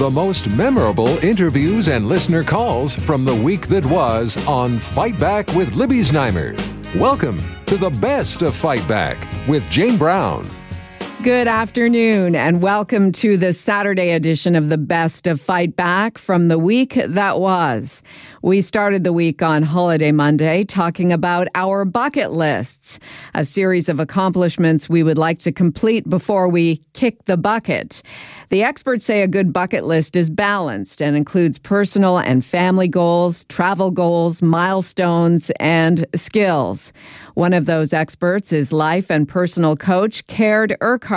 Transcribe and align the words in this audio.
The 0.00 0.10
most 0.10 0.48
memorable 0.48 1.18
interviews 1.22 1.90
and 1.90 2.08
listener 2.08 2.42
calls 2.42 2.96
from 2.96 3.22
the 3.22 3.34
week 3.34 3.66
that 3.66 3.84
was 3.84 4.38
on 4.46 4.78
Fight 4.78 5.20
Back 5.20 5.52
with 5.52 5.74
Libby 5.74 5.98
Znaimer. 5.98 6.56
Welcome 6.98 7.38
to 7.66 7.76
the 7.76 7.90
best 7.90 8.40
of 8.40 8.56
Fight 8.56 8.88
Back 8.88 9.18
with 9.46 9.68
Jane 9.68 9.98
Brown. 9.98 10.48
Good 11.22 11.48
afternoon, 11.48 12.34
and 12.34 12.62
welcome 12.62 13.12
to 13.12 13.36
the 13.36 13.52
Saturday 13.52 14.12
edition 14.12 14.56
of 14.56 14.70
the 14.70 14.78
Best 14.78 15.26
of 15.26 15.38
Fight 15.38 15.76
Back 15.76 16.16
from 16.16 16.48
the 16.48 16.58
week 16.58 16.94
that 16.94 17.38
was. 17.38 18.02
We 18.40 18.62
started 18.62 19.04
the 19.04 19.12
week 19.12 19.42
on 19.42 19.62
Holiday 19.62 20.12
Monday 20.12 20.64
talking 20.64 21.12
about 21.12 21.46
our 21.54 21.84
bucket 21.84 22.32
lists, 22.32 22.98
a 23.34 23.44
series 23.44 23.90
of 23.90 24.00
accomplishments 24.00 24.88
we 24.88 25.02
would 25.02 25.18
like 25.18 25.38
to 25.40 25.52
complete 25.52 26.08
before 26.08 26.48
we 26.48 26.76
kick 26.94 27.22
the 27.26 27.36
bucket. 27.36 28.02
The 28.48 28.62
experts 28.62 29.04
say 29.04 29.20
a 29.20 29.28
good 29.28 29.52
bucket 29.52 29.84
list 29.84 30.16
is 30.16 30.30
balanced 30.30 31.02
and 31.02 31.18
includes 31.18 31.58
personal 31.58 32.16
and 32.16 32.42
family 32.42 32.88
goals, 32.88 33.44
travel 33.44 33.90
goals, 33.90 34.40
milestones, 34.40 35.50
and 35.60 36.06
skills. 36.14 36.94
One 37.34 37.52
of 37.52 37.66
those 37.66 37.92
experts 37.92 38.54
is 38.54 38.72
life 38.72 39.10
and 39.10 39.28
personal 39.28 39.76
coach 39.76 40.26
Caird 40.26 40.74
Urquhart. 40.80 41.09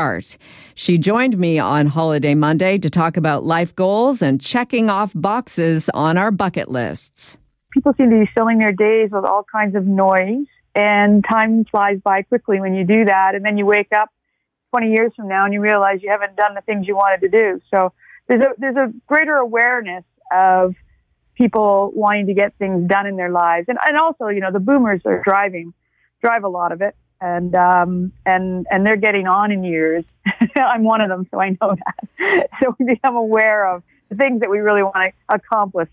She 0.76 0.98
joined 0.98 1.38
me 1.38 1.60
on 1.60 1.88
Holiday 1.88 2.36
Monday 2.36 2.78
to 2.80 2.90
talk 2.90 3.18
about 3.18 3.44
life 3.44 3.76
goals 3.76 4.22
and 4.22 4.42
checking 4.42 4.90
off 4.90 5.12
boxes 5.14 5.90
on 5.94 6.18
our 6.18 6.32
bucket 6.32 6.70
lists. 6.70 7.38
People 7.72 7.94
seem 7.98 8.10
to 8.10 8.20
be 8.22 8.30
filling 8.36 8.60
their 8.60 8.72
days 8.72 9.10
with 9.12 9.26
all 9.26 9.46
kinds 9.52 9.76
of 9.76 9.86
noise, 9.86 10.46
and 10.76 11.24
time 11.24 11.66
flies 11.66 12.00
by 12.04 12.24
quickly 12.24 12.60
when 12.60 12.74
you 12.74 12.86
do 12.86 13.06
that. 13.06 13.36
And 13.36 13.46
then 13.46 13.58
you 13.58 13.66
wake 13.66 13.92
up 13.96 14.10
20 14.72 14.92
years 14.92 15.12
from 15.16 15.28
now 15.28 15.46
and 15.46 15.54
you 15.54 15.62
realize 15.62 16.02
you 16.02 16.10
haven't 16.10 16.36
done 16.36 16.56
the 16.56 16.62
things 16.62 16.88
you 16.88 16.96
wanted 16.96 17.22
to 17.22 17.30
do. 17.30 17.62
So 17.74 17.94
there's 18.28 18.42
a, 18.42 18.50
there's 18.58 18.76
a 18.76 18.92
greater 19.08 19.36
awareness 19.36 20.04
of 20.32 20.74
people 21.36 21.92
wanting 21.94 22.28
to 22.28 22.34
get 22.34 22.56
things 22.58 22.88
done 22.88 23.06
in 23.06 23.16
their 23.16 23.30
lives. 23.30 23.66
And, 23.68 23.78
and 23.86 23.98
also, 23.98 24.28
you 24.28 24.40
know, 24.40 24.52
the 24.52 24.60
boomers 24.60 25.02
are 25.06 25.22
driving, 25.24 25.74
drive 26.22 26.44
a 26.44 26.50
lot 26.50 26.72
of 26.72 26.82
it. 26.82 26.96
And, 27.24 27.56
um, 27.56 28.12
and, 28.26 28.68
and 28.70 28.86
they're 28.86 28.98
getting 28.98 29.28
on 29.28 29.50
in 29.50 29.64
years. 29.64 30.04
I'm 30.58 30.84
one 30.84 31.00
of 31.00 31.08
them, 31.08 31.26
so 31.32 31.40
I 31.40 31.52
know 31.62 31.76
that. 32.20 32.50
so 32.62 32.76
we 32.78 32.86
become 32.86 33.16
aware 33.16 33.66
of 33.74 33.82
the 34.10 34.16
things 34.16 34.42
that 34.42 34.50
we 34.50 34.60
really 34.60 34.84
want 34.84 34.96
to 34.96 35.36
accomplish. 35.36 35.88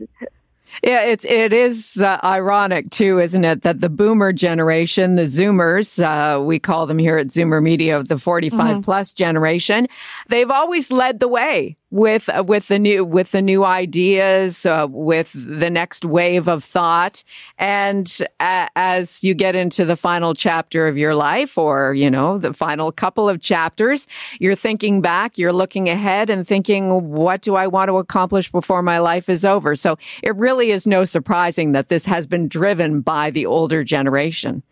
Yeah, 0.82 1.04
it's 1.04 1.24
it 1.24 1.52
is 1.52 1.98
uh, 2.00 2.18
ironic 2.22 2.90
too, 2.90 3.18
isn't 3.18 3.44
it, 3.44 3.62
that 3.62 3.80
the 3.80 3.88
Boomer 3.88 4.32
generation, 4.32 5.16
the 5.16 5.24
Zoomers, 5.24 6.02
uh, 6.02 6.40
we 6.42 6.58
call 6.58 6.86
them 6.86 6.98
here 6.98 7.18
at 7.18 7.26
Zoomer 7.26 7.62
Media, 7.62 8.02
the 8.02 8.18
45 8.18 8.60
mm-hmm. 8.60 8.80
plus 8.80 9.12
generation, 9.12 9.88
they've 10.28 10.50
always 10.50 10.90
led 10.90 11.20
the 11.20 11.28
way 11.28 11.76
with 11.90 12.28
uh, 12.28 12.44
with 12.46 12.68
the 12.68 12.78
new 12.78 13.04
with 13.04 13.32
the 13.32 13.42
new 13.42 13.64
ideas, 13.64 14.64
uh, 14.64 14.86
with 14.88 15.32
the 15.34 15.70
next 15.70 16.04
wave 16.04 16.48
of 16.48 16.62
thought, 16.62 17.24
and 17.58 18.18
as 18.38 19.24
you 19.24 19.34
get 19.34 19.56
into 19.56 19.84
the 19.84 19.96
final 19.96 20.34
chapter 20.34 20.86
of 20.86 20.96
your 20.96 21.14
life, 21.14 21.58
or 21.58 21.94
you 21.94 22.10
know 22.10 22.38
the 22.38 22.52
final 22.52 22.92
couple 22.92 23.28
of 23.28 23.40
chapters, 23.40 24.06
you're 24.38 24.54
thinking 24.54 25.00
back, 25.00 25.38
you're 25.38 25.52
looking 25.52 25.88
ahead, 25.88 26.30
and 26.30 26.46
thinking, 26.46 27.10
what 27.10 27.42
do 27.42 27.56
I 27.56 27.66
want 27.66 27.88
to 27.88 27.98
accomplish 27.98 28.50
before 28.50 28.82
my 28.82 28.98
life 28.98 29.28
is 29.28 29.44
over? 29.44 29.74
So 29.74 29.98
it 30.22 30.34
really 30.36 30.70
is 30.70 30.86
no 30.86 31.04
surprising 31.04 31.72
that 31.72 31.88
this 31.88 32.06
has 32.06 32.26
been 32.26 32.48
driven 32.48 33.00
by 33.00 33.30
the 33.30 33.46
older 33.46 33.82
generation. 33.82 34.62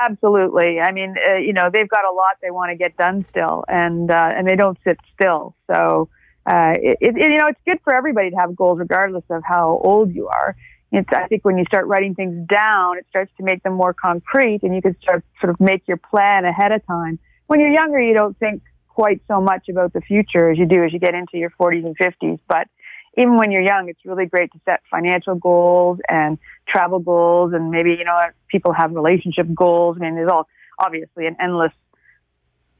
Absolutely. 0.00 0.80
I 0.80 0.92
mean, 0.92 1.14
uh, 1.28 1.36
you 1.36 1.52
know, 1.52 1.70
they've 1.72 1.88
got 1.88 2.04
a 2.04 2.12
lot 2.12 2.36
they 2.42 2.50
want 2.50 2.70
to 2.70 2.76
get 2.76 2.96
done 2.96 3.24
still, 3.24 3.64
and 3.68 4.10
uh, 4.10 4.32
and 4.34 4.46
they 4.46 4.56
don't 4.56 4.78
sit 4.84 4.98
still. 5.14 5.54
So, 5.72 6.08
uh, 6.46 6.74
it, 6.76 6.98
it, 7.00 7.16
you 7.16 7.38
know, 7.38 7.48
it's 7.48 7.60
good 7.66 7.78
for 7.84 7.94
everybody 7.94 8.30
to 8.30 8.36
have 8.36 8.56
goals, 8.56 8.78
regardless 8.78 9.24
of 9.30 9.42
how 9.44 9.80
old 9.82 10.14
you 10.14 10.28
are. 10.28 10.56
It's, 10.92 11.08
I 11.12 11.28
think 11.28 11.44
when 11.44 11.56
you 11.56 11.64
start 11.68 11.86
writing 11.86 12.14
things 12.14 12.46
down, 12.48 12.98
it 12.98 13.06
starts 13.10 13.30
to 13.36 13.44
make 13.44 13.62
them 13.62 13.74
more 13.74 13.94
concrete, 13.94 14.60
and 14.62 14.74
you 14.74 14.82
can 14.82 14.96
start 15.00 15.24
sort 15.40 15.50
of 15.50 15.60
make 15.60 15.86
your 15.86 15.98
plan 15.98 16.44
ahead 16.44 16.72
of 16.72 16.84
time. 16.86 17.18
When 17.46 17.60
you're 17.60 17.72
younger, 17.72 18.00
you 18.00 18.14
don't 18.14 18.36
think 18.38 18.62
quite 18.88 19.22
so 19.28 19.40
much 19.40 19.68
about 19.68 19.92
the 19.92 20.00
future 20.00 20.50
as 20.50 20.58
you 20.58 20.66
do 20.66 20.84
as 20.84 20.92
you 20.92 20.98
get 20.98 21.14
into 21.14 21.38
your 21.38 21.50
40s 21.50 21.86
and 21.86 21.96
50s, 21.96 22.38
but 22.48 22.68
even 23.16 23.36
when 23.36 23.50
you're 23.50 23.62
young, 23.62 23.88
it's 23.88 24.00
really 24.04 24.26
great 24.26 24.52
to 24.52 24.60
set 24.64 24.80
financial 24.90 25.34
goals 25.34 25.98
and 26.08 26.38
travel 26.68 27.00
goals, 27.00 27.52
and 27.52 27.70
maybe 27.70 27.90
you 27.90 28.04
know 28.04 28.20
people 28.48 28.72
have 28.72 28.92
relationship 28.92 29.46
goals. 29.54 29.96
I 29.98 30.04
mean, 30.04 30.14
there's 30.14 30.30
all 30.30 30.48
obviously 30.78 31.26
an 31.26 31.36
endless 31.40 31.72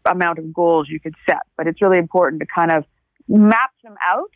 amount 0.04 0.38
of 0.38 0.52
goals 0.52 0.88
you 0.88 1.00
could 1.00 1.14
set, 1.28 1.42
but 1.56 1.66
it's 1.66 1.82
really 1.82 1.98
important 1.98 2.41
to 2.41 2.46
kind 2.46 2.72
of 2.72 2.84
map 3.28 3.70
them 3.82 3.96
out 4.02 4.30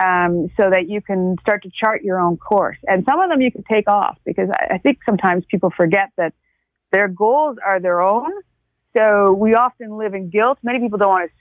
um, 0.00 0.50
so 0.58 0.70
that 0.70 0.88
you 0.88 1.00
can 1.00 1.36
start 1.40 1.62
to 1.62 1.70
chart 1.70 2.02
your 2.02 2.20
own 2.20 2.36
course. 2.36 2.78
And 2.86 3.04
some 3.08 3.20
of 3.20 3.30
them 3.30 3.40
you 3.40 3.50
can 3.50 3.64
take 3.70 3.88
off 3.88 4.18
because 4.24 4.48
I, 4.50 4.74
I 4.74 4.78
think 4.78 4.98
sometimes 5.06 5.44
people 5.50 5.70
forget 5.76 6.10
that 6.16 6.32
their 6.92 7.08
goals 7.08 7.58
are 7.64 7.80
their 7.80 8.00
own. 8.00 8.30
So 8.96 9.32
we 9.32 9.54
often 9.54 9.96
live 9.96 10.14
in 10.14 10.30
guilt. 10.30 10.58
Many 10.62 10.80
people 10.80 10.98
don't 10.98 11.10
want 11.10 11.30
to 11.30 11.39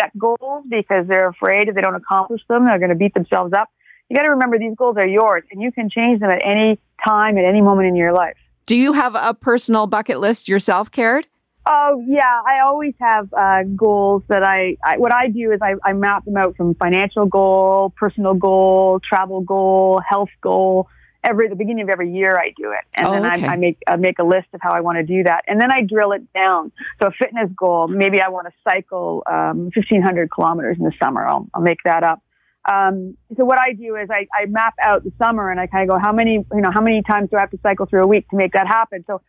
set 0.00 0.16
goals 0.18 0.64
because 0.68 1.06
they're 1.06 1.28
afraid 1.28 1.68
if 1.68 1.74
they 1.74 1.80
don't 1.80 1.94
accomplish 1.94 2.40
them, 2.48 2.64
they're 2.64 2.78
going 2.78 2.90
to 2.90 2.96
beat 2.96 3.14
themselves 3.14 3.52
up. 3.52 3.68
You 4.08 4.16
got 4.16 4.22
to 4.22 4.30
remember 4.30 4.58
these 4.58 4.74
goals 4.76 4.96
are 4.96 5.06
yours 5.06 5.44
and 5.52 5.62
you 5.62 5.70
can 5.70 5.88
change 5.90 6.20
them 6.20 6.30
at 6.30 6.42
any 6.44 6.80
time, 7.06 7.38
at 7.38 7.44
any 7.44 7.60
moment 7.60 7.88
in 7.88 7.96
your 7.96 8.12
life. 8.12 8.36
Do 8.66 8.76
you 8.76 8.92
have 8.92 9.14
a 9.14 9.34
personal 9.34 9.86
bucket 9.86 10.20
list 10.20 10.48
yourself, 10.48 10.90
Caird? 10.90 11.26
Oh 11.68 12.02
yeah, 12.08 12.40
I 12.46 12.60
always 12.60 12.94
have 13.00 13.32
uh, 13.34 13.62
goals 13.76 14.22
that 14.28 14.42
I, 14.42 14.76
I. 14.84 14.96
What 14.96 15.12
I 15.12 15.28
do 15.28 15.52
is 15.52 15.60
I, 15.62 15.74
I 15.84 15.92
map 15.92 16.24
them 16.24 16.36
out 16.36 16.56
from 16.56 16.74
financial 16.74 17.26
goal, 17.26 17.92
personal 17.96 18.34
goal, 18.34 19.00
travel 19.06 19.42
goal, 19.42 20.00
health 20.08 20.30
goal, 20.40 20.88
every 21.22 21.48
the 21.48 21.56
beginning 21.56 21.82
of 21.82 21.88
every 21.88 22.12
year 22.12 22.36
I 22.36 22.52
do 22.56 22.72
it, 22.72 22.84
and 22.96 23.06
oh, 23.06 23.12
then 23.12 23.26
okay. 23.26 23.46
I, 23.46 23.52
I, 23.52 23.56
make 23.56 23.78
I 23.86 23.96
make 23.96 24.18
a 24.18 24.24
list 24.24 24.48
of 24.52 24.60
how 24.62 24.72
I 24.72 24.80
want 24.80 24.98
to 24.98 25.04
do 25.04 25.22
that, 25.24 25.44
and 25.46 25.60
then 25.60 25.70
I 25.70 25.82
drill 25.82 26.12
it 26.12 26.32
down. 26.32 26.72
So 27.00 27.08
a 27.08 27.12
fitness 27.12 27.50
goal, 27.56 27.88
maybe 27.88 28.20
I 28.20 28.28
want 28.28 28.46
to 28.46 28.52
cycle 28.68 29.22
um, 29.30 29.70
1,500 29.74 30.30
kilometers 30.30 30.76
in 30.78 30.84
the 30.84 30.92
summer. 31.02 31.26
I'll, 31.26 31.48
I'll 31.54 31.62
make 31.62 31.78
that 31.84 32.02
up. 32.02 32.22
Um, 32.70 33.16
so 33.36 33.44
what 33.44 33.58
I 33.58 33.72
do 33.72 33.96
is 33.96 34.08
I, 34.10 34.26
I 34.34 34.46
map 34.46 34.74
out 34.82 35.04
the 35.04 35.12
summer, 35.22 35.50
and 35.50 35.58
I 35.58 35.66
kind 35.66 35.88
of 35.88 35.96
go, 35.96 36.00
how 36.02 36.12
many 36.12 36.44
you 36.52 36.60
know 36.60 36.70
how 36.72 36.82
many 36.82 37.02
times 37.02 37.30
do 37.30 37.36
I 37.36 37.40
have 37.40 37.50
to 37.50 37.58
cycle 37.62 37.86
through 37.86 38.04
a 38.04 38.06
week 38.06 38.28
to 38.30 38.36
make 38.36 38.52
that 38.52 38.66
happen? 38.66 39.04
So 39.06 39.22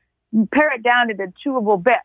pare 0.54 0.74
it 0.74 0.84
down 0.84 1.10
to 1.10 1.14
the 1.14 1.32
chewable 1.46 1.82
bits. 1.82 2.00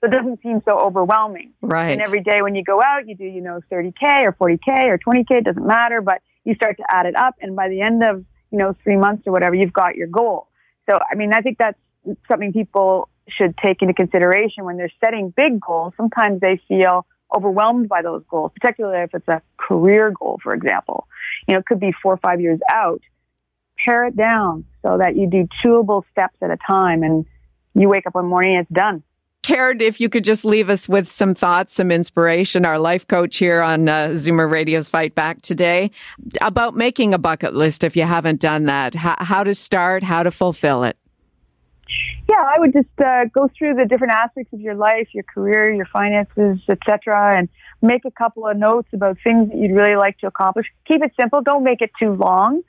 So 0.00 0.06
it 0.06 0.12
doesn't 0.12 0.40
seem 0.42 0.62
so 0.64 0.78
overwhelming. 0.78 1.54
Right. 1.60 1.90
And 1.90 2.00
every 2.00 2.22
day 2.22 2.40
when 2.40 2.54
you 2.54 2.62
go 2.62 2.80
out, 2.80 3.08
you 3.08 3.16
do, 3.16 3.24
you 3.24 3.40
know, 3.40 3.60
30K 3.70 4.22
or 4.22 4.32
40K 4.32 4.84
or 4.84 4.98
20K, 4.98 5.38
it 5.38 5.44
doesn't 5.44 5.66
matter, 5.66 6.00
but 6.00 6.22
you 6.44 6.54
start 6.54 6.76
to 6.76 6.84
add 6.88 7.06
it 7.06 7.16
up. 7.16 7.34
And 7.40 7.56
by 7.56 7.68
the 7.68 7.80
end 7.80 8.04
of 8.04 8.24
you 8.50 8.58
know, 8.58 8.74
three 8.82 8.96
months 8.96 9.26
or 9.26 9.32
whatever, 9.32 9.54
you've 9.54 9.72
got 9.72 9.96
your 9.96 10.08
goal. 10.08 10.48
So, 10.88 10.96
I 11.10 11.14
mean, 11.14 11.32
I 11.34 11.40
think 11.40 11.58
that's 11.58 11.78
something 12.28 12.52
people 12.52 13.08
should 13.28 13.56
take 13.58 13.82
into 13.82 13.94
consideration 13.94 14.64
when 14.64 14.76
they're 14.76 14.92
setting 15.04 15.32
big 15.36 15.60
goals. 15.60 15.92
Sometimes 15.96 16.40
they 16.40 16.60
feel 16.66 17.06
overwhelmed 17.34 17.88
by 17.88 18.02
those 18.02 18.22
goals, 18.30 18.52
particularly 18.58 19.02
if 19.02 19.14
it's 19.14 19.28
a 19.28 19.42
career 19.58 20.10
goal, 20.18 20.40
for 20.42 20.54
example. 20.54 21.06
You 21.46 21.54
know, 21.54 21.60
it 21.60 21.66
could 21.66 21.80
be 21.80 21.92
four 22.02 22.14
or 22.14 22.18
five 22.18 22.40
years 22.40 22.60
out. 22.72 23.02
Pare 23.84 24.06
it 24.06 24.16
down 24.16 24.64
so 24.82 24.98
that 24.98 25.14
you 25.14 25.28
do 25.28 25.46
chewable 25.62 26.02
steps 26.10 26.36
at 26.42 26.50
a 26.50 26.56
time 26.56 27.02
and 27.02 27.26
you 27.74 27.88
wake 27.88 28.06
up 28.06 28.14
one 28.14 28.26
morning 28.26 28.56
and 28.56 28.62
it's 28.62 28.72
done. 28.72 29.02
Caird 29.48 29.80
if 29.80 29.98
you 29.98 30.10
could 30.10 30.24
just 30.24 30.44
leave 30.44 30.68
us 30.68 30.90
with 30.90 31.10
some 31.10 31.32
thoughts, 31.32 31.72
some 31.72 31.90
inspiration, 31.90 32.66
our 32.66 32.78
life 32.78 33.08
coach 33.08 33.38
here 33.38 33.62
on 33.62 33.88
uh, 33.88 34.08
Zoomer 34.08 34.52
Radio's 34.52 34.90
Fight 34.90 35.14
Back 35.14 35.40
today, 35.40 35.90
about 36.42 36.76
making 36.76 37.14
a 37.14 37.18
bucket 37.18 37.54
list 37.54 37.82
if 37.82 37.96
you 37.96 38.02
haven't 38.02 38.40
done 38.40 38.66
that, 38.66 38.94
how, 38.94 39.16
how 39.20 39.42
to 39.42 39.54
start, 39.54 40.02
how 40.02 40.22
to 40.22 40.30
fulfill 40.30 40.84
it. 40.84 40.98
Yeah, 42.28 42.44
I 42.46 42.56
would 42.58 42.74
just 42.74 42.90
uh, 43.02 43.24
go 43.32 43.48
through 43.56 43.76
the 43.76 43.86
different 43.86 44.12
aspects 44.12 44.52
of 44.52 44.60
your 44.60 44.74
life, 44.74 45.08
your 45.14 45.24
career, 45.24 45.72
your 45.72 45.86
finances, 45.86 46.58
etc., 46.68 47.38
and 47.38 47.48
make 47.80 48.04
a 48.04 48.10
couple 48.10 48.46
of 48.46 48.54
notes 48.54 48.90
about 48.92 49.16
things 49.24 49.48
that 49.48 49.56
you'd 49.56 49.74
really 49.74 49.96
like 49.96 50.18
to 50.18 50.26
accomplish. 50.26 50.66
Keep 50.86 51.02
it 51.04 51.12
simple. 51.18 51.40
Don't 51.40 51.64
make 51.64 51.80
it 51.80 51.90
too 51.98 52.12
long. 52.12 52.60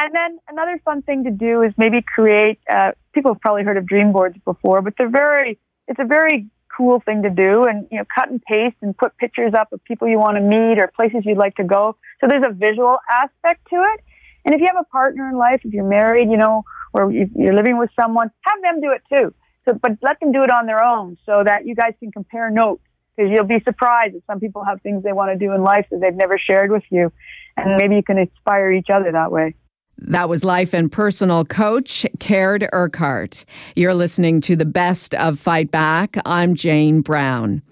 And 0.00 0.14
then 0.14 0.38
another 0.48 0.80
fun 0.86 1.02
thing 1.02 1.24
to 1.24 1.30
do 1.30 1.60
is 1.60 1.74
maybe 1.76 2.00
create. 2.00 2.60
Uh, 2.66 2.92
people 3.12 3.34
have 3.34 3.42
probably 3.42 3.62
heard 3.62 3.76
of 3.76 3.84
dream 3.84 4.12
boards 4.12 4.38
before, 4.46 4.80
but 4.80 4.94
they're 4.96 5.10
very 5.10 5.58
it's 5.88 6.00
a 6.00 6.04
very 6.04 6.46
cool 6.76 7.00
thing 7.00 7.22
to 7.22 7.30
do 7.30 7.64
and 7.64 7.86
you 7.90 7.98
know 7.98 8.04
cut 8.12 8.30
and 8.30 8.42
paste 8.42 8.76
and 8.82 8.96
put 8.96 9.16
pictures 9.16 9.52
up 9.54 9.72
of 9.72 9.82
people 9.84 10.08
you 10.08 10.18
want 10.18 10.36
to 10.36 10.40
meet 10.40 10.80
or 10.80 10.90
places 10.94 11.22
you'd 11.24 11.38
like 11.38 11.54
to 11.56 11.64
go. 11.64 11.96
So 12.20 12.26
there's 12.28 12.42
a 12.46 12.52
visual 12.52 12.96
aspect 13.10 13.68
to 13.70 13.76
it. 13.76 14.00
And 14.44 14.54
if 14.54 14.60
you 14.60 14.66
have 14.66 14.80
a 14.80 14.88
partner 14.90 15.28
in 15.28 15.36
life 15.36 15.60
if 15.64 15.72
you're 15.72 15.88
married 15.88 16.30
you 16.30 16.36
know 16.36 16.64
or 16.92 17.12
you're 17.12 17.54
living 17.54 17.78
with 17.78 17.90
someone 17.98 18.30
have 18.40 18.62
them 18.62 18.80
do 18.80 18.90
it 18.92 19.02
too. 19.08 19.34
So 19.66 19.74
but 19.74 19.92
let 20.02 20.20
them 20.20 20.32
do 20.32 20.42
it 20.42 20.50
on 20.50 20.66
their 20.66 20.82
own 20.82 21.16
so 21.26 21.42
that 21.44 21.66
you 21.66 21.74
guys 21.74 21.94
can 22.00 22.10
compare 22.12 22.50
notes 22.50 22.82
because 23.16 23.30
you'll 23.32 23.46
be 23.46 23.60
surprised 23.64 24.14
that 24.14 24.22
some 24.26 24.40
people 24.40 24.64
have 24.64 24.82
things 24.82 25.04
they 25.04 25.12
want 25.12 25.30
to 25.30 25.38
do 25.38 25.52
in 25.52 25.62
life 25.62 25.86
that 25.90 26.00
they've 26.00 26.14
never 26.14 26.36
shared 26.36 26.72
with 26.72 26.82
you. 26.90 27.12
And 27.56 27.76
maybe 27.76 27.94
you 27.94 28.02
can 28.02 28.18
inspire 28.18 28.72
each 28.72 28.90
other 28.90 29.12
that 29.12 29.30
way 29.30 29.54
that 29.98 30.28
was 30.28 30.44
life 30.44 30.74
and 30.74 30.90
personal 30.90 31.44
coach 31.44 32.06
Caird 32.18 32.68
Urquhart. 32.72 33.44
You're 33.74 33.94
listening 33.94 34.40
to 34.42 34.56
the 34.56 34.64
best 34.64 35.14
of 35.14 35.38
Fight 35.38 35.70
Back. 35.70 36.16
I'm 36.24 36.54
Jane 36.54 37.00
Brown. 37.00 37.62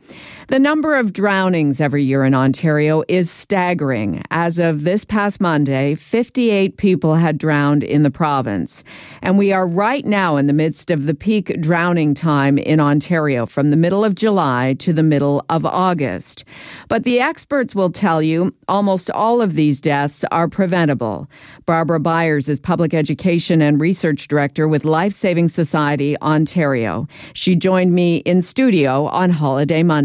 The 0.52 0.58
number 0.58 0.96
of 0.96 1.14
drownings 1.14 1.80
every 1.80 2.04
year 2.04 2.24
in 2.26 2.34
Ontario 2.34 3.04
is 3.08 3.30
staggering. 3.30 4.22
As 4.30 4.58
of 4.58 4.84
this 4.84 5.02
past 5.02 5.40
Monday, 5.40 5.94
58 5.94 6.76
people 6.76 7.14
had 7.14 7.38
drowned 7.38 7.82
in 7.82 8.02
the 8.02 8.10
province. 8.10 8.84
And 9.22 9.38
we 9.38 9.50
are 9.50 9.66
right 9.66 10.04
now 10.04 10.36
in 10.36 10.48
the 10.48 10.52
midst 10.52 10.90
of 10.90 11.06
the 11.06 11.14
peak 11.14 11.58
drowning 11.62 12.12
time 12.12 12.58
in 12.58 12.80
Ontario 12.80 13.46
from 13.46 13.70
the 13.70 13.78
middle 13.78 14.04
of 14.04 14.14
July 14.14 14.74
to 14.80 14.92
the 14.92 15.02
middle 15.02 15.42
of 15.48 15.64
August. 15.64 16.44
But 16.88 17.04
the 17.04 17.18
experts 17.18 17.74
will 17.74 17.90
tell 17.90 18.20
you 18.20 18.54
almost 18.68 19.10
all 19.12 19.40
of 19.40 19.54
these 19.54 19.80
deaths 19.80 20.22
are 20.30 20.48
preventable. 20.48 21.30
Barbara 21.64 22.00
Byers 22.00 22.50
is 22.50 22.60
Public 22.60 22.92
Education 22.92 23.62
and 23.62 23.80
Research 23.80 24.28
Director 24.28 24.68
with 24.68 24.84
Life 24.84 25.14
Saving 25.14 25.48
Society 25.48 26.20
Ontario. 26.20 27.08
She 27.32 27.56
joined 27.56 27.94
me 27.94 28.18
in 28.18 28.42
studio 28.42 29.06
on 29.06 29.30
Holiday 29.30 29.82
Monday 29.82 30.01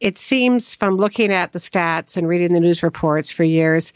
it 0.00 0.18
seems 0.18 0.74
from 0.74 0.96
looking 0.96 1.32
at 1.32 1.52
the 1.52 1.58
stats 1.58 2.16
and 2.16 2.28
reading 2.28 2.52
the 2.52 2.60
news 2.60 2.82
reports 2.82 3.30
for 3.30 3.44
years, 3.44 3.92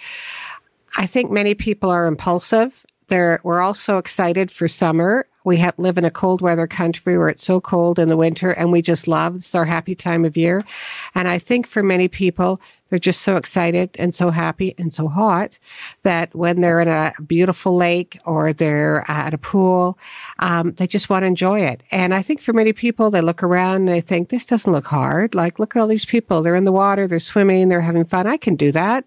I 0.96 1.06
think 1.06 1.30
many 1.30 1.54
people 1.54 1.90
are 1.90 2.06
impulsive. 2.06 2.84
They're, 3.08 3.40
we're 3.42 3.60
also 3.60 3.98
excited 3.98 4.50
for 4.50 4.68
summer. 4.68 5.26
We 5.44 5.56
have, 5.58 5.74
live 5.78 5.98
in 5.98 6.04
a 6.04 6.10
cold 6.10 6.40
weather 6.40 6.66
country 6.66 7.16
where 7.18 7.28
it's 7.28 7.44
so 7.44 7.60
cold 7.60 7.98
in 7.98 8.08
the 8.08 8.16
winter 8.16 8.50
and 8.50 8.70
we 8.72 8.82
just 8.82 9.08
love 9.08 9.36
it's 9.36 9.54
our 9.54 9.64
happy 9.64 9.94
time 9.94 10.24
of 10.24 10.36
year. 10.36 10.64
And 11.14 11.28
I 11.28 11.38
think 11.38 11.66
for 11.66 11.82
many 11.82 12.08
people, 12.08 12.60
they're 12.90 12.98
just 12.98 13.22
so 13.22 13.36
excited 13.36 13.90
and 13.98 14.12
so 14.12 14.30
happy 14.30 14.74
and 14.76 14.92
so 14.92 15.06
hot 15.08 15.58
that 16.02 16.34
when 16.34 16.60
they're 16.60 16.80
in 16.80 16.88
a 16.88 17.12
beautiful 17.24 17.76
lake 17.76 18.18
or 18.24 18.52
they're 18.52 19.04
at 19.08 19.32
a 19.32 19.38
pool, 19.38 19.96
um, 20.40 20.72
they 20.72 20.88
just 20.88 21.08
want 21.08 21.22
to 21.22 21.28
enjoy 21.28 21.60
it. 21.60 21.82
And 21.92 22.12
I 22.12 22.20
think 22.20 22.40
for 22.40 22.52
many 22.52 22.72
people, 22.72 23.10
they 23.10 23.20
look 23.20 23.42
around 23.44 23.76
and 23.76 23.88
they 23.88 24.00
think, 24.00 24.28
this 24.28 24.44
doesn't 24.44 24.72
look 24.72 24.88
hard. 24.88 25.36
Like, 25.36 25.60
look 25.60 25.76
at 25.76 25.80
all 25.80 25.86
these 25.86 26.04
people. 26.04 26.42
They're 26.42 26.56
in 26.56 26.64
the 26.64 26.72
water, 26.72 27.06
they're 27.06 27.20
swimming, 27.20 27.68
they're 27.68 27.80
having 27.80 28.04
fun. 28.04 28.26
I 28.26 28.36
can 28.36 28.56
do 28.56 28.72
that 28.72 29.06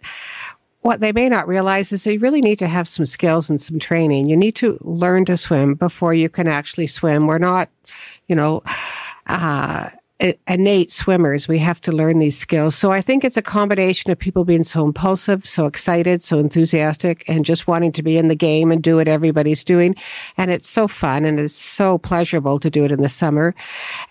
what 0.84 1.00
they 1.00 1.12
may 1.12 1.30
not 1.30 1.48
realize 1.48 1.92
is 1.92 2.04
they 2.04 2.18
really 2.18 2.42
need 2.42 2.60
to 2.60 2.68
have 2.68 2.88
some 2.88 3.06
skills 3.06 3.50
and 3.50 3.60
some 3.60 3.80
training. 3.80 4.30
You 4.30 4.38
need 4.38 4.56
to 4.56 4.78
learn 4.82 5.26
to 5.26 5.38
swim 5.38 5.76
before 5.76 6.14
you 6.14 6.30
can 6.30 6.48
actually 6.48 6.88
swim. 6.88 7.26
We're 7.26 7.38
not, 7.38 7.70
you 8.28 8.36
know, 8.36 8.64
uh, 9.28 9.90
innate 10.48 10.92
swimmers. 10.92 11.48
We 11.48 11.58
have 11.60 11.82
to 11.82 11.92
learn 11.92 12.20
these 12.20 12.38
skills. 12.38 12.76
So 12.76 12.92
I 12.92 13.02
think 13.02 13.24
it's 13.24 13.38
a 13.38 13.42
combination 13.42 14.12
of 14.12 14.20
people 14.20 14.46
being 14.46 14.64
so 14.64 14.86
impulsive, 14.86 15.46
so 15.46 15.66
excited, 15.66 16.22
so 16.22 16.38
enthusiastic, 16.38 17.28
and 17.30 17.46
just 17.46 17.68
wanting 17.68 17.92
to 17.94 18.04
be 18.04 18.18
in 18.18 18.28
the 18.28 18.36
game 18.36 18.72
and 18.72 18.82
do 18.82 18.98
what 18.98 19.08
everybody's 19.08 19.64
doing. 19.64 19.96
And 20.38 20.52
it's 20.52 20.70
so 20.70 20.88
fun 20.88 21.26
and 21.26 21.40
it's 21.40 21.56
so 21.56 21.98
pleasurable 21.98 22.60
to 22.60 22.70
do 22.70 22.86
it 22.86 22.92
in 22.92 23.02
the 23.02 23.10
summer. 23.10 23.56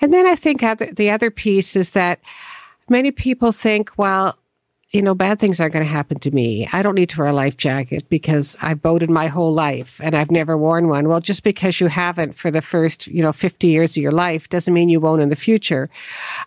And 0.00 0.12
then 0.12 0.26
I 0.26 0.36
think 0.36 0.60
the 0.96 1.10
other 1.10 1.30
piece 1.30 1.76
is 1.76 1.90
that 1.90 2.20
many 2.88 3.10
people 3.10 3.52
think, 3.52 3.90
well, 3.96 4.36
you 4.92 5.00
know, 5.00 5.14
bad 5.14 5.38
things 5.38 5.58
aren't 5.58 5.72
going 5.72 5.84
to 5.84 5.90
happen 5.90 6.18
to 6.18 6.30
me. 6.30 6.68
I 6.70 6.82
don't 6.82 6.94
need 6.94 7.08
to 7.10 7.18
wear 7.18 7.28
a 7.28 7.32
life 7.32 7.56
jacket 7.56 8.04
because 8.10 8.56
I've 8.60 8.82
boated 8.82 9.08
my 9.08 9.26
whole 9.26 9.50
life 9.50 9.98
and 10.04 10.14
I've 10.14 10.30
never 10.30 10.56
worn 10.56 10.88
one. 10.88 11.08
Well, 11.08 11.20
just 11.20 11.44
because 11.44 11.80
you 11.80 11.86
haven't 11.86 12.34
for 12.34 12.50
the 12.50 12.60
first, 12.60 13.06
you 13.06 13.22
know, 13.22 13.32
50 13.32 13.66
years 13.66 13.96
of 13.96 14.02
your 14.02 14.12
life 14.12 14.50
doesn't 14.50 14.74
mean 14.74 14.90
you 14.90 15.00
won't 15.00 15.22
in 15.22 15.30
the 15.30 15.36
future. 15.36 15.88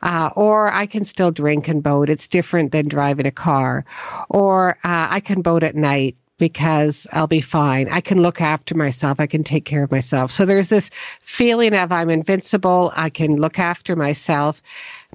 Uh, 0.03 0.29
or 0.35 0.71
I 0.71 0.85
can 0.85 1.05
still 1.05 1.31
drink 1.31 1.67
and 1.67 1.81
boat. 1.81 2.07
It's 2.07 2.27
different 2.27 2.71
than 2.71 2.87
driving 2.87 3.25
a 3.25 3.31
car. 3.31 3.83
Or 4.29 4.77
uh, 4.83 5.07
I 5.09 5.21
can 5.21 5.41
boat 5.41 5.63
at 5.63 5.75
night 5.75 6.15
because 6.37 7.07
I'll 7.13 7.27
be 7.27 7.41
fine. 7.41 7.87
I 7.89 8.01
can 8.01 8.21
look 8.21 8.41
after 8.41 8.75
myself. 8.75 9.19
I 9.19 9.27
can 9.27 9.43
take 9.43 9.65
care 9.65 9.83
of 9.83 9.91
myself. 9.91 10.31
So 10.31 10.45
there's 10.45 10.67
this 10.67 10.89
feeling 11.21 11.73
of 11.73 11.91
I'm 11.91 12.09
invincible. 12.09 12.91
I 12.95 13.09
can 13.09 13.37
look 13.37 13.57
after 13.57 13.95
myself 13.95 14.61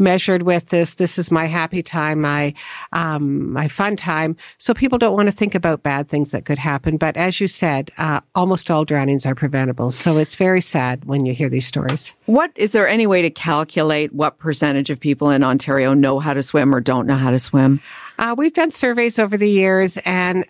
measured 0.01 0.43
with 0.43 0.71
this. 0.71 0.95
This 0.95 1.19
is 1.19 1.31
my 1.31 1.47
happy 1.47 1.83
time, 1.83 2.23
my, 2.23 2.55
um, 2.93 3.53
my 3.53 3.69
fun 3.69 3.97
time. 3.97 4.37
So 4.59 4.75
people 4.75 4.99
don't 4.99 5.15
want 5.15 5.29
to 5.29 5.33
think 5.33 5.55
about 5.55 5.83
bad 5.83 6.09
things 6.09 6.31
that 6.31 6.45
could 6.45 6.59
happen. 6.59 6.97
But 6.97 7.17
as 7.17 7.41
you 7.41 7.49
said, 7.49 7.91
uh, 7.99 8.21
almost 8.35 8.71
all 8.71 8.85
drownings 8.85 9.27
are 9.27 9.35
preventable. 9.35 9.93
So 9.93 10.17
it's 10.17 10.35
very 10.35 10.61
sad 10.61 11.05
when 11.05 11.25
you 11.25 11.35
hear 11.35 11.49
these 11.49 11.67
stories. 11.67 12.13
What 12.27 12.51
is 12.57 12.73
there 12.73 12.89
any 12.89 13.07
way 13.07 13.23
to 13.23 13.31
calculate 13.31 14.13
what 14.13 14.39
percentage 14.39 14.91
of 14.91 14.99
people 14.99 15.31
in 15.31 15.45
Ontario 15.45 15.95
know 15.95 16.19
how 16.19 16.33
to 16.33 16.43
swim 16.43 16.75
or 16.75 16.81
don't 16.81 17.07
know 17.07 17.17
how 17.17 17.31
to 17.31 17.39
swim? 17.39 17.81
Uh, 18.19 18.35
we've 18.37 18.53
done 18.53 18.71
surveys 18.71 19.19
over 19.19 19.37
the 19.37 19.51
years 19.51 19.99
and 20.05 20.45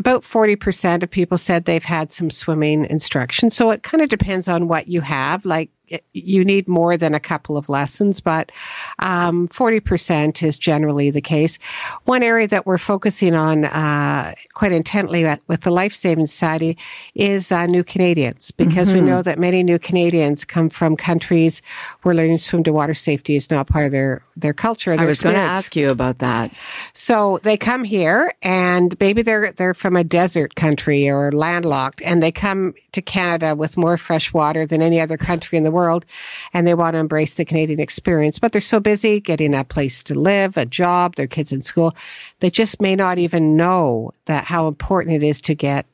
about 0.00 0.22
40% 0.22 1.02
of 1.02 1.10
people 1.10 1.36
said 1.38 1.66
they've 1.66 1.84
had 1.84 2.10
some 2.10 2.30
swimming 2.30 2.86
instruction. 2.86 3.50
So 3.50 3.70
it 3.70 3.82
kind 3.82 4.02
of 4.02 4.08
depends 4.08 4.48
on 4.48 4.66
what 4.66 4.88
you 4.88 5.02
have. 5.02 5.44
Like 5.44 5.70
you 6.12 6.44
need 6.44 6.68
more 6.68 6.96
than 6.96 7.14
a 7.14 7.20
couple 7.20 7.56
of 7.56 7.68
lessons, 7.68 8.20
but 8.20 8.52
um, 9.00 9.48
40% 9.48 10.42
is 10.42 10.58
generally 10.58 11.10
the 11.10 11.20
case. 11.20 11.58
One 12.04 12.22
area 12.22 12.46
that 12.48 12.66
we're 12.66 12.78
focusing 12.78 13.34
on 13.34 13.64
uh, 13.64 14.34
quite 14.54 14.72
intently 14.72 15.24
with 15.48 15.62
the 15.62 15.70
Life 15.70 15.92
Saving 15.92 16.26
Society 16.26 16.78
is 17.14 17.50
uh, 17.50 17.66
new 17.66 17.82
Canadians, 17.82 18.50
because 18.50 18.88
mm-hmm. 18.88 19.04
we 19.04 19.10
know 19.10 19.22
that 19.22 19.38
many 19.38 19.62
new 19.62 19.78
Canadians 19.78 20.44
come 20.44 20.68
from 20.68 20.96
countries 20.96 21.62
where 22.02 22.14
learning 22.14 22.36
to 22.36 22.42
swim 22.42 22.62
to 22.64 22.72
water 22.72 22.94
safety 22.94 23.36
is 23.36 23.50
not 23.50 23.66
part 23.66 23.86
of 23.86 23.92
their, 23.92 24.22
their 24.36 24.54
culture. 24.54 24.96
Their 24.96 25.04
I 25.04 25.08
was 25.08 25.22
going 25.22 25.34
to 25.34 25.40
ask 25.40 25.74
you 25.74 25.90
about 25.90 26.18
that. 26.18 26.52
So 26.92 27.40
they 27.42 27.56
come 27.56 27.84
here 27.84 28.32
and 28.42 28.96
maybe 29.00 29.22
they're, 29.22 29.52
they're 29.52 29.74
from 29.74 29.96
a 29.96 30.04
desert 30.04 30.54
country 30.54 31.08
or 31.08 31.32
landlocked 31.32 32.00
and 32.02 32.22
they 32.22 32.32
come 32.32 32.74
to 32.92 33.02
Canada 33.02 33.54
with 33.56 33.76
more 33.76 33.96
fresh 33.96 34.32
water 34.32 34.66
than 34.66 34.82
any 34.82 35.00
other 35.00 35.16
country 35.16 35.58
in 35.58 35.64
the 35.64 35.70
world 35.70 35.79
world 35.80 36.04
and 36.52 36.66
they 36.66 36.74
want 36.74 36.94
to 36.94 36.98
embrace 36.98 37.34
the 37.34 37.44
Canadian 37.44 37.80
experience, 37.80 38.38
but 38.38 38.52
they're 38.52 38.60
so 38.60 38.80
busy 38.80 39.20
getting 39.20 39.54
a 39.54 39.64
place 39.64 40.02
to 40.04 40.14
live, 40.14 40.56
a 40.56 40.66
job, 40.66 41.16
their 41.16 41.26
kids 41.26 41.52
in 41.52 41.62
school, 41.62 41.96
they 42.40 42.50
just 42.50 42.80
may 42.80 42.94
not 42.94 43.18
even 43.18 43.56
know 43.56 44.12
that 44.26 44.44
how 44.44 44.68
important 44.68 45.16
it 45.16 45.26
is 45.26 45.40
to 45.40 45.54
get 45.54 45.86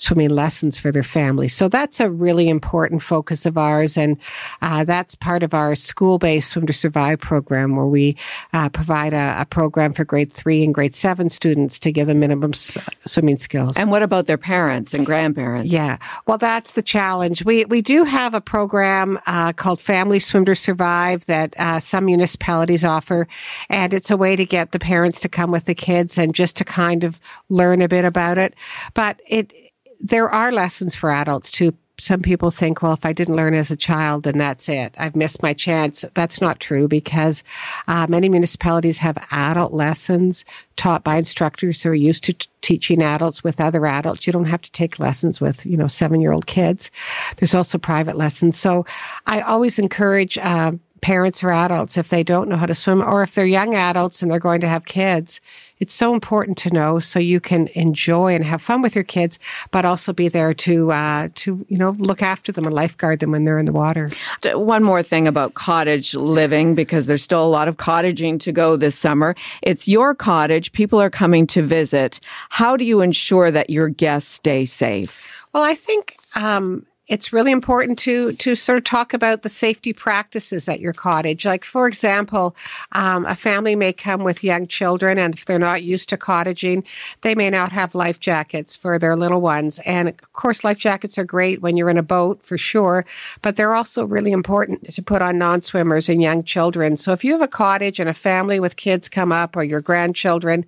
swimming 0.00 0.30
lessons 0.30 0.78
for 0.78 0.90
their 0.90 1.02
families. 1.02 1.54
So 1.54 1.68
that's 1.68 2.00
a 2.00 2.10
really 2.10 2.48
important 2.48 3.02
focus 3.02 3.44
of 3.44 3.58
ours. 3.58 3.98
And 3.98 4.16
uh, 4.62 4.84
that's 4.84 5.14
part 5.14 5.42
of 5.42 5.52
our 5.52 5.74
school 5.74 6.18
based 6.18 6.50
Swim 6.50 6.66
to 6.66 6.72
Survive 6.72 7.20
program, 7.20 7.76
where 7.76 7.86
we 7.86 8.16
uh, 8.54 8.70
provide 8.70 9.12
a, 9.12 9.36
a, 9.40 9.44
program 9.44 9.92
for 9.92 10.04
grade 10.04 10.32
three 10.32 10.64
and 10.64 10.72
grade 10.72 10.94
seven 10.94 11.28
students 11.28 11.78
to 11.80 11.92
give 11.92 12.06
them 12.06 12.20
minimum 12.20 12.52
s- 12.54 12.78
swimming 13.00 13.36
skills. 13.36 13.76
And 13.76 13.90
what 13.90 14.02
about 14.02 14.26
their 14.26 14.38
parents 14.38 14.94
and 14.94 15.04
grandparents? 15.04 15.72
Yeah. 15.72 15.98
Well, 16.26 16.38
that's 16.38 16.72
the 16.72 16.82
challenge. 16.82 17.44
We, 17.44 17.66
we 17.66 17.82
do 17.82 18.04
have 18.04 18.32
a 18.32 18.40
program 18.40 19.18
uh, 19.26 19.52
called 19.52 19.80
Family 19.80 20.18
Swim 20.18 20.46
to 20.46 20.56
Survive 20.56 21.26
that 21.26 21.54
uh, 21.58 21.78
some 21.78 22.06
municipalities 22.06 22.84
offer. 22.84 23.28
And 23.68 23.92
it's 23.92 24.10
a 24.10 24.16
way 24.16 24.34
to 24.36 24.46
get 24.46 24.72
the 24.72 24.78
parents 24.78 25.20
to 25.20 25.28
come 25.28 25.50
with 25.50 25.66
the 25.66 25.74
kids 25.74 26.16
and 26.16 26.34
just 26.34 26.56
to 26.56 26.64
kind 26.64 27.04
of 27.04 27.20
learn 27.48 27.82
a 27.82 27.88
bit 27.88 28.04
about 28.04 28.38
it. 28.38 28.54
But 28.94 29.20
it, 29.26 29.52
there 30.00 30.28
are 30.28 30.52
lessons 30.52 30.94
for 30.94 31.10
adults 31.10 31.50
too. 31.50 31.74
Some 31.98 32.22
people 32.22 32.50
think, 32.50 32.80
well, 32.80 32.94
if 32.94 33.04
I 33.04 33.12
didn't 33.12 33.36
learn 33.36 33.52
as 33.52 33.70
a 33.70 33.76
child, 33.76 34.22
then 34.22 34.38
that's 34.38 34.70
it. 34.70 34.94
I've 34.96 35.14
missed 35.14 35.42
my 35.42 35.52
chance. 35.52 36.02
That's 36.14 36.40
not 36.40 36.58
true 36.58 36.88
because 36.88 37.42
uh, 37.88 38.06
many 38.08 38.30
municipalities 38.30 38.96
have 38.98 39.18
adult 39.30 39.74
lessons 39.74 40.46
taught 40.76 41.04
by 41.04 41.18
instructors 41.18 41.82
who 41.82 41.90
are 41.90 41.94
used 41.94 42.24
to 42.24 42.32
t- 42.32 42.48
teaching 42.62 43.02
adults 43.02 43.44
with 43.44 43.60
other 43.60 43.84
adults. 43.84 44.26
You 44.26 44.32
don't 44.32 44.46
have 44.46 44.62
to 44.62 44.72
take 44.72 44.98
lessons 44.98 45.42
with, 45.42 45.66
you 45.66 45.76
know, 45.76 45.88
seven 45.88 46.22
year 46.22 46.32
old 46.32 46.46
kids. 46.46 46.90
There's 47.36 47.54
also 47.54 47.76
private 47.76 48.16
lessons. 48.16 48.58
So 48.58 48.86
I 49.26 49.42
always 49.42 49.78
encourage, 49.78 50.38
uh, 50.38 50.72
parents 51.02 51.42
or 51.42 51.50
adults 51.50 51.96
if 51.96 52.08
they 52.08 52.22
don't 52.22 52.48
know 52.48 52.56
how 52.56 52.66
to 52.66 52.74
swim 52.74 53.02
or 53.02 53.22
if 53.22 53.34
they're 53.34 53.46
young 53.46 53.74
adults 53.74 54.20
and 54.20 54.30
they're 54.30 54.38
going 54.38 54.60
to 54.60 54.68
have 54.68 54.84
kids 54.84 55.40
it's 55.80 55.94
so 55.94 56.14
important 56.14 56.56
to 56.58 56.70
know 56.70 56.98
so 56.98 57.18
you 57.18 57.40
can 57.40 57.68
enjoy 57.74 58.34
and 58.34 58.44
have 58.44 58.62
fun 58.62 58.82
with 58.82 58.94
your 58.94 59.04
kids, 59.04 59.38
but 59.70 59.84
also 59.84 60.12
be 60.12 60.28
there 60.28 60.54
to 60.54 60.92
uh, 60.92 61.28
to 61.36 61.64
you 61.68 61.78
know 61.78 61.96
look 61.98 62.22
after 62.22 62.52
them 62.52 62.66
and 62.66 62.74
lifeguard 62.74 63.20
them 63.20 63.32
when 63.32 63.44
they're 63.44 63.58
in 63.58 63.66
the 63.66 63.72
water. 63.72 64.10
One 64.44 64.84
more 64.84 65.02
thing 65.02 65.26
about 65.26 65.54
cottage 65.54 66.14
living 66.14 66.74
because 66.74 67.06
there's 67.06 67.22
still 67.22 67.44
a 67.44 67.48
lot 67.48 67.66
of 67.66 67.78
cottaging 67.78 68.38
to 68.40 68.52
go 68.52 68.76
this 68.76 68.96
summer. 68.96 69.34
It's 69.62 69.88
your 69.88 70.14
cottage. 70.14 70.72
People 70.72 71.00
are 71.00 71.10
coming 71.10 71.46
to 71.48 71.62
visit. 71.62 72.20
How 72.50 72.76
do 72.76 72.84
you 72.84 73.00
ensure 73.00 73.50
that 73.50 73.70
your 73.70 73.88
guests 73.88 74.30
stay 74.30 74.64
safe? 74.64 75.46
Well, 75.52 75.62
I 75.64 75.74
think 75.74 76.16
um, 76.36 76.86
it's 77.10 77.32
really 77.32 77.50
important 77.50 77.98
to 77.98 78.32
to 78.34 78.54
sort 78.54 78.78
of 78.78 78.84
talk 78.84 79.12
about 79.12 79.42
the 79.42 79.48
safety 79.48 79.92
practices 79.92 80.68
at 80.68 80.78
your 80.78 80.92
cottage. 80.92 81.44
Like, 81.44 81.64
for 81.64 81.88
example, 81.88 82.54
um, 82.92 83.26
a 83.26 83.34
family 83.34 83.74
may 83.74 83.92
come 83.92 84.22
with 84.22 84.44
young 84.44 84.68
children, 84.68 85.18
and 85.18 85.34
if 85.34 85.44
they're 85.44 85.58
not 85.58 85.82
used 85.82 86.08
to 86.10 86.16
cottaging, 86.16 86.86
they 87.22 87.34
may 87.34 87.50
not 87.50 87.72
have 87.72 87.96
life 87.96 88.20
jackets 88.20 88.76
for 88.76 88.96
their 88.96 89.16
little 89.16 89.40
ones. 89.40 89.80
And 89.80 90.08
of 90.08 90.32
course, 90.32 90.62
life 90.62 90.78
jackets 90.78 91.18
are 91.18 91.24
great 91.24 91.60
when 91.60 91.76
you're 91.76 91.90
in 91.90 91.98
a 91.98 92.02
boat 92.02 92.44
for 92.44 92.56
sure, 92.56 93.04
but 93.42 93.56
they're 93.56 93.74
also 93.74 94.04
really 94.04 94.30
important 94.30 94.88
to 94.94 95.02
put 95.02 95.20
on 95.20 95.36
non 95.36 95.62
swimmers 95.62 96.08
and 96.08 96.22
young 96.22 96.44
children. 96.44 96.96
So 96.96 97.10
if 97.10 97.24
you 97.24 97.32
have 97.32 97.42
a 97.42 97.48
cottage 97.48 97.98
and 97.98 98.08
a 98.08 98.14
family 98.14 98.60
with 98.60 98.76
kids 98.76 99.08
come 99.08 99.32
up 99.32 99.56
or 99.56 99.64
your 99.64 99.80
grandchildren, 99.80 100.64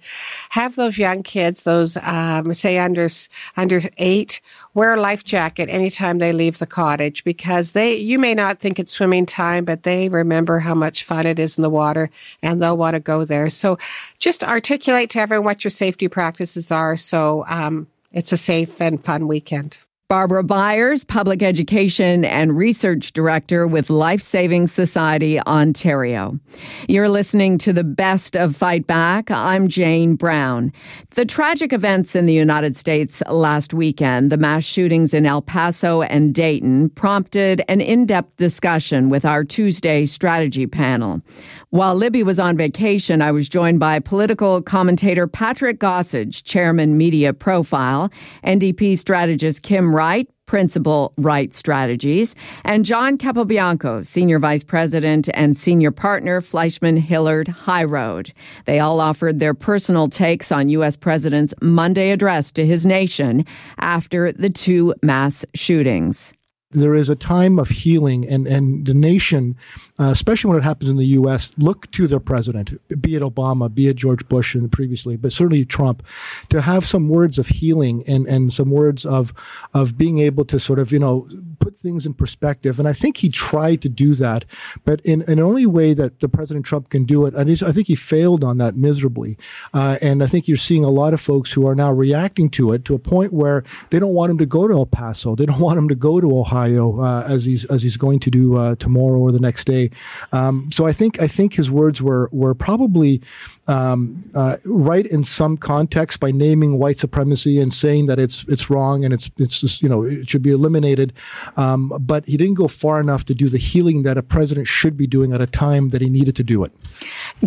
have 0.50 0.74
those 0.74 0.98
young 0.98 1.22
kids, 1.22 1.62
those 1.62 1.96
um, 1.98 2.52
say 2.52 2.78
under 2.78 3.08
under 3.56 3.80
eight, 3.98 4.40
wear 4.74 4.94
a 4.94 5.00
life 5.00 5.24
jacket 5.24 5.68
anytime 5.68 6.18
they 6.18 6.32
leave 6.32 6.58
the 6.58 6.66
cottage 6.66 7.24
because 7.24 7.72
they, 7.72 7.96
you 7.96 8.18
may 8.18 8.34
not 8.34 8.58
think 8.58 8.78
it's 8.78 8.92
swimming 8.92 9.26
time, 9.26 9.64
but 9.64 9.82
they 9.82 10.08
remember 10.08 10.60
how 10.60 10.74
much 10.74 11.04
fun 11.04 11.26
it 11.26 11.38
is 11.38 11.58
in 11.58 11.62
the 11.62 11.70
water 11.70 12.10
and 12.42 12.62
they'll 12.62 12.76
want 12.76 12.94
to 12.94 13.00
go 13.00 13.24
there. 13.24 13.50
So 13.50 13.78
just 14.18 14.42
articulate 14.42 15.10
to 15.10 15.20
everyone 15.20 15.44
what 15.44 15.64
your 15.64 15.70
safety 15.70 16.08
practices 16.08 16.70
are. 16.70 16.96
So, 16.96 17.44
um, 17.48 17.86
it's 18.12 18.32
a 18.32 18.36
safe 18.36 18.80
and 18.80 19.02
fun 19.02 19.26
weekend. 19.26 19.78
Barbara 20.12 20.44
Byers, 20.44 21.04
Public 21.04 21.42
Education 21.42 22.22
and 22.22 22.54
Research 22.54 23.14
Director 23.14 23.66
with 23.66 23.88
Life 23.88 24.20
Saving 24.20 24.66
Society 24.66 25.40
Ontario. 25.40 26.38
You're 26.86 27.08
listening 27.08 27.56
to 27.56 27.72
the 27.72 27.82
best 27.82 28.36
of 28.36 28.54
Fight 28.54 28.86
Back. 28.86 29.30
I'm 29.30 29.68
Jane 29.68 30.16
Brown. 30.16 30.70
The 31.12 31.24
tragic 31.24 31.72
events 31.72 32.14
in 32.14 32.26
the 32.26 32.34
United 32.34 32.76
States 32.76 33.22
last 33.30 33.72
weekend, 33.72 34.30
the 34.30 34.36
mass 34.36 34.64
shootings 34.64 35.14
in 35.14 35.24
El 35.24 35.40
Paso 35.40 36.02
and 36.02 36.34
Dayton, 36.34 36.90
prompted 36.90 37.62
an 37.68 37.80
in 37.80 38.04
depth 38.04 38.36
discussion 38.36 39.08
with 39.08 39.24
our 39.24 39.44
Tuesday 39.44 40.04
strategy 40.04 40.66
panel. 40.66 41.22
While 41.70 41.94
Libby 41.94 42.22
was 42.22 42.38
on 42.38 42.58
vacation, 42.58 43.22
I 43.22 43.32
was 43.32 43.48
joined 43.48 43.80
by 43.80 43.98
political 43.98 44.60
commentator 44.60 45.26
Patrick 45.26 45.80
Gossage, 45.80 46.42
Chairman 46.42 46.98
Media 46.98 47.32
Profile, 47.32 48.12
NDP 48.44 48.98
strategist 48.98 49.62
Kim 49.62 49.96
Wright, 50.02 50.28
Principal 50.46 51.14
Wright 51.16 51.54
Strategies, 51.54 52.34
and 52.64 52.84
John 52.84 53.16
Capobianco, 53.16 54.04
Senior 54.04 54.40
Vice 54.40 54.64
President 54.64 55.28
and 55.32 55.56
Senior 55.56 55.92
Partner, 55.92 56.40
Fleishman 56.40 56.96
Hillard 56.96 57.46
High 57.46 57.84
Road. 57.84 58.32
They 58.64 58.80
all 58.80 58.98
offered 58.98 59.38
their 59.38 59.54
personal 59.54 60.08
takes 60.08 60.50
on 60.50 60.68
U.S. 60.70 60.96
President's 60.96 61.54
Monday 61.62 62.10
address 62.10 62.50
to 62.50 62.66
his 62.66 62.84
nation 62.84 63.46
after 63.78 64.32
the 64.32 64.50
two 64.50 64.92
mass 65.04 65.44
shootings 65.54 66.34
there 66.72 66.94
is 66.94 67.08
a 67.08 67.16
time 67.16 67.58
of 67.58 67.68
healing 67.68 68.26
and, 68.28 68.46
and 68.46 68.86
the 68.86 68.94
nation, 68.94 69.56
uh, 69.98 70.10
especially 70.10 70.48
when 70.50 70.58
it 70.58 70.64
happens 70.64 70.90
in 70.90 70.96
the 70.96 71.06
U.S., 71.06 71.52
look 71.58 71.90
to 71.92 72.06
their 72.06 72.20
president, 72.20 72.72
be 73.00 73.14
it 73.14 73.22
Obama, 73.22 73.72
be 73.72 73.88
it 73.88 73.96
George 73.96 74.26
Bush 74.28 74.54
and 74.54 74.72
previously, 74.72 75.16
but 75.16 75.32
certainly 75.32 75.64
Trump, 75.64 76.02
to 76.48 76.62
have 76.62 76.86
some 76.86 77.08
words 77.08 77.38
of 77.38 77.48
healing 77.48 78.02
and, 78.08 78.26
and 78.26 78.52
some 78.52 78.70
words 78.70 79.04
of, 79.04 79.32
of 79.74 79.96
being 79.96 80.18
able 80.18 80.44
to 80.46 80.58
sort 80.58 80.78
of, 80.78 80.92
you 80.92 80.98
know, 80.98 81.28
put 81.62 81.76
things 81.76 82.04
in 82.04 82.12
perspective. 82.12 82.78
And 82.78 82.88
I 82.88 82.92
think 82.92 83.18
he 83.18 83.28
tried 83.28 83.80
to 83.82 83.88
do 83.88 84.14
that, 84.14 84.44
but 84.84 85.00
in 85.04 85.22
an 85.28 85.38
only 85.38 85.64
way 85.64 85.94
that 85.94 86.18
the 86.20 86.28
President 86.28 86.66
Trump 86.66 86.90
can 86.90 87.04
do 87.04 87.24
it. 87.24 87.34
And 87.34 87.48
I 87.50 87.72
think 87.72 87.86
he 87.86 87.94
failed 87.94 88.42
on 88.42 88.58
that 88.58 88.76
miserably. 88.76 89.38
Uh, 89.72 89.96
and 90.02 90.22
I 90.22 90.26
think 90.26 90.48
you're 90.48 90.56
seeing 90.56 90.84
a 90.84 90.90
lot 90.90 91.14
of 91.14 91.20
folks 91.20 91.52
who 91.52 91.66
are 91.66 91.76
now 91.76 91.92
reacting 91.92 92.50
to 92.50 92.72
it 92.72 92.84
to 92.86 92.94
a 92.94 92.98
point 92.98 93.32
where 93.32 93.62
they 93.90 94.00
don't 94.00 94.14
want 94.14 94.32
him 94.32 94.38
to 94.38 94.46
go 94.46 94.66
to 94.66 94.74
El 94.74 94.86
Paso. 94.86 95.36
They 95.36 95.46
don't 95.46 95.60
want 95.60 95.78
him 95.78 95.88
to 95.88 95.94
go 95.94 96.20
to 96.20 96.36
Ohio 96.36 97.00
uh, 97.00 97.24
as 97.28 97.44
he's 97.44 97.64
as 97.66 97.82
he's 97.82 97.96
going 97.96 98.18
to 98.20 98.30
do 98.30 98.56
uh, 98.56 98.74
tomorrow 98.76 99.18
or 99.18 99.30
the 99.30 99.40
next 99.40 99.64
day. 99.64 99.90
Um, 100.32 100.70
so 100.72 100.86
I 100.86 100.92
think 100.92 101.22
I 101.22 101.28
think 101.28 101.54
his 101.54 101.70
words 101.70 102.02
were 102.02 102.28
were 102.32 102.54
probably 102.54 103.22
um, 103.68 104.24
uh, 104.34 104.56
right 104.64 105.06
in 105.06 105.24
some 105.24 105.56
context 105.56 106.20
by 106.20 106.30
naming 106.30 106.78
white 106.78 106.98
supremacy 106.98 107.60
and 107.60 107.72
saying 107.72 108.06
that 108.06 108.18
it's 108.18 108.44
it's 108.48 108.68
wrong 108.68 109.04
and 109.04 109.14
it's 109.14 109.30
it's 109.36 109.60
just, 109.60 109.82
you 109.82 109.88
know 109.88 110.02
it 110.02 110.28
should 110.28 110.42
be 110.42 110.50
eliminated. 110.50 111.12
Um, 111.56 111.92
but 112.00 112.26
he 112.26 112.36
didn't 112.36 112.54
go 112.54 112.68
far 112.68 113.00
enough 113.00 113.24
to 113.26 113.34
do 113.34 113.48
the 113.48 113.58
healing 113.58 114.02
that 114.02 114.18
a 114.18 114.22
president 114.22 114.66
should 114.66 114.96
be 114.96 115.06
doing 115.06 115.32
at 115.32 115.40
a 115.40 115.46
time 115.46 115.90
that 115.90 116.00
he 116.00 116.10
needed 116.10 116.34
to 116.36 116.42
do 116.42 116.64
it. 116.64 116.72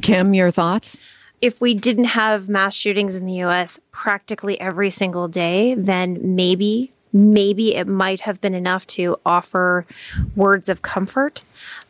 Kim, 0.01 0.33
your 0.33 0.51
thoughts? 0.51 0.97
If 1.41 1.59
we 1.59 1.73
didn't 1.73 2.05
have 2.05 2.47
mass 2.47 2.73
shootings 2.73 3.15
in 3.15 3.25
the 3.25 3.43
US 3.43 3.79
practically 3.91 4.59
every 4.59 4.89
single 4.89 5.27
day, 5.27 5.75
then 5.75 6.35
maybe 6.35 6.93
maybe 7.15 7.75
it 7.75 7.87
might 7.87 8.21
have 8.21 8.41
been 8.41 8.53
enough 8.53 8.85
to 8.85 9.15
offer 9.25 9.85
words 10.35 10.67
of 10.67 10.81
comfort. 10.81 11.43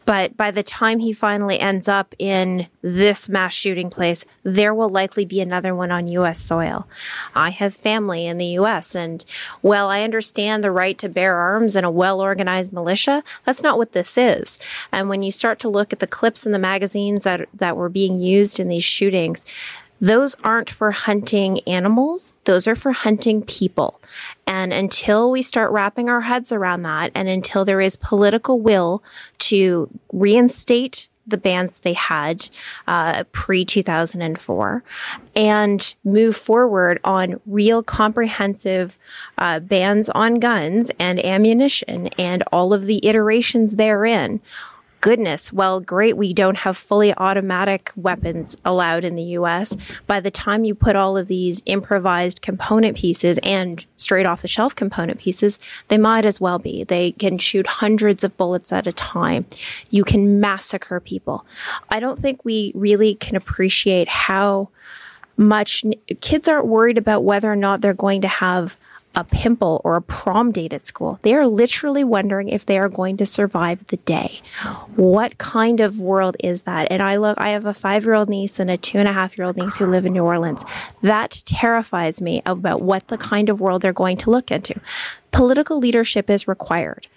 But 0.05 0.37
by 0.37 0.51
the 0.51 0.63
time 0.63 0.99
he 0.99 1.11
finally 1.13 1.59
ends 1.59 1.87
up 1.87 2.13
in 2.19 2.67
this 2.81 3.27
mass 3.27 3.53
shooting 3.53 3.89
place, 3.89 4.25
there 4.43 4.73
will 4.73 4.89
likely 4.89 5.25
be 5.25 5.41
another 5.41 5.73
one 5.73 5.91
on 5.91 6.07
U.S. 6.07 6.39
soil. 6.39 6.87
I 7.33 7.49
have 7.49 7.73
family 7.73 8.27
in 8.27 8.37
the 8.37 8.45
U.S., 8.45 8.95
and 8.95 9.25
while 9.61 9.87
I 9.87 10.03
understand 10.03 10.63
the 10.63 10.71
right 10.71 10.97
to 10.99 11.09
bear 11.09 11.35
arms 11.35 11.75
and 11.75 11.85
a 11.85 11.91
well 11.91 12.21
organized 12.21 12.71
militia, 12.71 13.23
that's 13.43 13.63
not 13.63 13.77
what 13.77 13.93
this 13.93 14.17
is. 14.17 14.59
And 14.91 15.09
when 15.09 15.23
you 15.23 15.31
start 15.31 15.59
to 15.59 15.69
look 15.69 15.91
at 15.91 15.99
the 15.99 16.07
clips 16.07 16.45
in 16.45 16.51
the 16.51 16.59
magazines 16.59 17.23
that, 17.23 17.49
that 17.53 17.75
were 17.75 17.89
being 17.89 18.19
used 18.19 18.59
in 18.59 18.67
these 18.67 18.83
shootings, 18.83 19.45
those 20.01 20.35
aren't 20.43 20.69
for 20.69 20.91
hunting 20.91 21.59
animals. 21.61 22.33
Those 22.43 22.67
are 22.67 22.75
for 22.75 22.91
hunting 22.91 23.41
people. 23.41 23.99
And 24.45 24.73
until 24.73 25.31
we 25.31 25.41
start 25.41 25.71
wrapping 25.71 26.09
our 26.09 26.21
heads 26.21 26.51
around 26.51 26.83
that 26.83 27.11
and 27.15 27.27
until 27.27 27.65
there 27.65 27.81
is 27.81 27.95
political 27.95 28.59
will 28.59 29.03
to 29.39 29.89
reinstate 30.11 31.09
the 31.27 31.37
bans 31.37 31.79
they 31.79 31.93
had 31.93 32.49
uh, 32.87 33.23
pre 33.31 33.65
2004 33.65 34.83
and 35.35 35.95
move 36.03 36.35
forward 36.35 36.99
on 37.03 37.39
real 37.45 37.81
comprehensive 37.81 38.97
uh, 39.37 39.59
bans 39.59 40.09
on 40.11 40.35
guns 40.35 40.91
and 40.99 41.23
ammunition 41.25 42.07
and 42.19 42.43
all 42.51 42.73
of 42.73 42.85
the 42.85 43.05
iterations 43.05 43.77
therein 43.77 44.39
goodness, 45.05 45.53
well, 45.53 45.79
great, 45.79 46.17
we 46.17 46.33
don't 46.33 46.57
have 46.57 46.75
fully 46.75 47.13
automatic 47.17 47.91
weapons 47.95 48.57
allowed 48.65 49.03
in 49.03 49.15
the 49.15 49.37
US. 49.37 49.77
By 50.07 50.19
the 50.19 50.31
time 50.31 50.65
you 50.65 50.73
put 50.73 50.95
all 50.95 51.15
of 51.15 51.27
these 51.27 51.61
improvised 51.67 52.41
component 52.41 52.97
pieces 52.97 53.39
and 53.43 53.85
straight 53.97 54.25
off 54.25 54.41
the 54.41 54.47
shelf 54.47 54.73
component 54.73 55.19
pieces, 55.19 55.59
they 55.89 55.99
might 55.99 56.25
as 56.25 56.41
well 56.41 56.57
be. 56.57 56.83
They 56.83 57.11
can 57.11 57.37
shoot 57.37 57.67
hundreds 57.67 58.23
of 58.23 58.35
bullets 58.35 58.73
at 58.73 58.87
a 58.87 58.91
time. 58.91 59.45
You 59.91 60.03
can 60.03 60.39
massacre 60.39 60.99
people. 60.99 61.45
I 61.91 61.99
don't 61.99 62.17
think 62.17 62.43
we 62.43 62.71
really 62.73 63.13
can 63.13 63.35
appreciate 63.35 64.07
how 64.07 64.69
much 65.37 65.85
kids 66.19 66.47
aren't 66.47 66.65
worried 66.65 66.97
about 66.97 67.23
whether 67.23 67.51
or 67.51 67.55
not 67.55 67.81
they're 67.81 67.93
going 67.93 68.21
to 68.21 68.27
have 68.27 68.75
a 69.15 69.23
pimple 69.23 69.81
or 69.83 69.95
a 69.95 70.01
prom 70.01 70.51
date 70.51 70.73
at 70.73 70.85
school. 70.85 71.19
They 71.21 71.33
are 71.33 71.47
literally 71.47 72.03
wondering 72.03 72.49
if 72.49 72.65
they 72.65 72.77
are 72.77 72.89
going 72.89 73.17
to 73.17 73.25
survive 73.25 73.85
the 73.87 73.97
day. 73.97 74.41
What 74.95 75.37
kind 75.37 75.79
of 75.79 75.99
world 75.99 76.35
is 76.39 76.63
that? 76.63 76.87
And 76.91 77.01
I 77.01 77.15
look, 77.15 77.37
I 77.39 77.49
have 77.49 77.65
a 77.65 77.73
five 77.73 78.05
year 78.05 78.13
old 78.13 78.29
niece 78.29 78.59
and 78.59 78.69
a 78.69 78.77
two 78.77 78.97
and 78.97 79.07
a 79.07 79.13
half 79.13 79.37
year 79.37 79.47
old 79.47 79.57
niece 79.57 79.77
who 79.77 79.85
live 79.85 80.05
in 80.05 80.13
New 80.13 80.23
Orleans. 80.23 80.63
That 81.01 81.43
terrifies 81.45 82.21
me 82.21 82.41
about 82.45 82.81
what 82.81 83.07
the 83.07 83.17
kind 83.17 83.49
of 83.49 83.61
world 83.61 83.81
they're 83.81 83.93
going 83.93 84.17
to 84.17 84.29
look 84.29 84.51
into. 84.51 84.79
Political 85.31 85.79
leadership 85.79 86.29
is 86.29 86.47
required. 86.47 87.07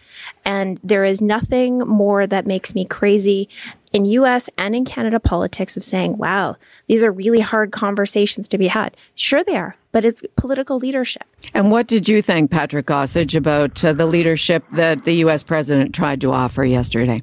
And 0.44 0.80
there 0.82 1.04
is 1.04 1.20
nothing 1.20 1.78
more 1.78 2.26
that 2.26 2.46
makes 2.46 2.74
me 2.74 2.84
crazy 2.84 3.48
in 3.92 4.04
US 4.04 4.50
and 4.58 4.74
in 4.74 4.84
Canada 4.84 5.20
politics 5.20 5.76
of 5.76 5.84
saying, 5.84 6.18
wow, 6.18 6.56
these 6.86 7.02
are 7.02 7.12
really 7.12 7.40
hard 7.40 7.72
conversations 7.72 8.48
to 8.48 8.58
be 8.58 8.68
had. 8.68 8.96
Sure, 9.14 9.42
they 9.44 9.56
are, 9.56 9.76
but 9.98 10.04
it's 10.04 10.22
political 10.36 10.76
leadership. 10.76 11.24
And 11.54 11.72
what 11.72 11.88
did 11.88 12.08
you 12.08 12.22
think, 12.22 12.52
Patrick 12.52 12.86
Gossage, 12.86 13.34
about 13.34 13.84
uh, 13.84 13.92
the 13.92 14.06
leadership 14.06 14.62
that 14.70 15.04
the 15.04 15.14
U.S. 15.24 15.42
president 15.42 15.92
tried 15.92 16.20
to 16.20 16.30
offer 16.30 16.64
yesterday? 16.64 17.18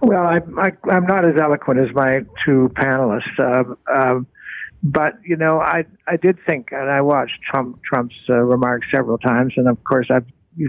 Well, 0.00 0.22
I, 0.22 0.36
am 0.92 1.06
not 1.06 1.24
as 1.24 1.34
eloquent 1.42 1.80
as 1.80 1.92
my 1.92 2.20
two 2.46 2.70
panelists. 2.74 3.36
Uh, 3.36 3.74
uh, 3.92 4.20
but 4.80 5.14
you 5.24 5.34
know, 5.34 5.58
I 5.58 5.86
I 6.06 6.18
did 6.18 6.38
think, 6.48 6.68
and 6.70 6.88
I 6.88 7.00
watched 7.00 7.42
Trump 7.52 7.80
Trump's 7.82 8.14
uh, 8.28 8.36
remarks 8.36 8.86
several 8.94 9.18
times, 9.18 9.54
and 9.56 9.66
of 9.66 9.82
course, 9.82 10.06
I've 10.08 10.26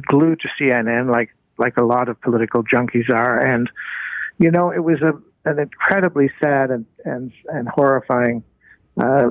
glued 0.07 0.39
to 0.39 0.47
CNN 0.59 1.13
like 1.13 1.29
like 1.59 1.77
a 1.77 1.85
lot 1.85 2.09
of 2.09 2.19
political 2.21 2.63
junkies 2.63 3.13
are, 3.13 3.37
and 3.37 3.69
you 4.39 4.49
know, 4.49 4.71
it 4.71 4.83
was 4.83 4.99
a 5.03 5.13
an 5.47 5.59
incredibly 5.59 6.31
sad 6.43 6.71
and 6.71 6.87
and, 7.05 7.31
and 7.49 7.69
horrifying 7.69 8.43
uh, 8.99 9.29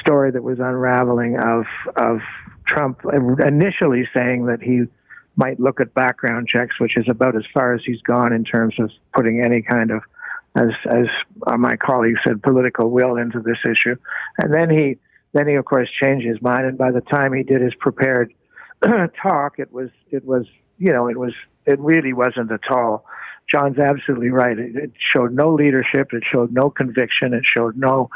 story 0.00 0.30
that 0.30 0.42
was 0.42 0.58
unraveling 0.58 1.38
of 1.38 1.64
of 1.96 2.20
Trump 2.66 3.00
initially 3.44 4.08
saying 4.16 4.46
that 4.46 4.62
he 4.62 4.82
might 5.36 5.58
look 5.58 5.80
at 5.80 5.94
background 5.94 6.48
checks, 6.48 6.78
which 6.78 6.96
is 6.96 7.06
about 7.08 7.36
as 7.36 7.44
far 7.52 7.74
as 7.74 7.80
he's 7.84 8.00
gone 8.02 8.32
in 8.32 8.44
terms 8.44 8.74
of 8.78 8.90
putting 9.14 9.42
any 9.44 9.62
kind 9.62 9.90
of, 9.90 10.02
as 10.56 10.70
as 10.90 11.06
my 11.58 11.76
colleague 11.76 12.16
said, 12.26 12.42
political 12.42 12.90
will 12.90 13.16
into 13.16 13.40
this 13.40 13.58
issue. 13.64 13.96
And 14.42 14.52
then 14.52 14.70
he 14.70 14.98
then 15.32 15.48
he 15.48 15.54
of 15.54 15.64
course 15.64 15.88
changed 16.02 16.26
his 16.26 16.40
mind, 16.42 16.66
and 16.66 16.78
by 16.78 16.90
the 16.90 17.00
time 17.00 17.32
he 17.32 17.42
did 17.42 17.62
his 17.62 17.74
prepared 17.74 18.32
talk, 19.22 19.58
it 19.58 19.72
was 19.72 19.90
it 20.10 20.24
was 20.24 20.46
you 20.78 20.92
know 20.92 21.08
it 21.08 21.18
was 21.18 21.32
it 21.66 21.78
really 21.80 22.12
wasn't 22.12 22.50
at 22.50 22.70
all 22.70 23.04
John's 23.52 23.78
absolutely 23.78 24.30
right. 24.30 24.58
It, 24.58 24.76
it, 24.76 24.92
showed 25.14 25.32
no 25.32 25.52
leadership. 25.52 26.08
It 26.12 26.22
showed 26.32 26.52
no 26.52 26.70
conviction. 26.70 27.34
It 27.34 27.44
showed 27.44 27.76
no, 27.76 28.08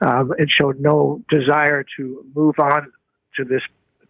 um, 0.00 0.32
it 0.38 0.50
showed 0.50 0.80
no 0.80 1.22
desire 1.28 1.84
to 1.96 2.24
move 2.34 2.56
on 2.58 2.92
to 3.36 3.44
this, 3.44 3.62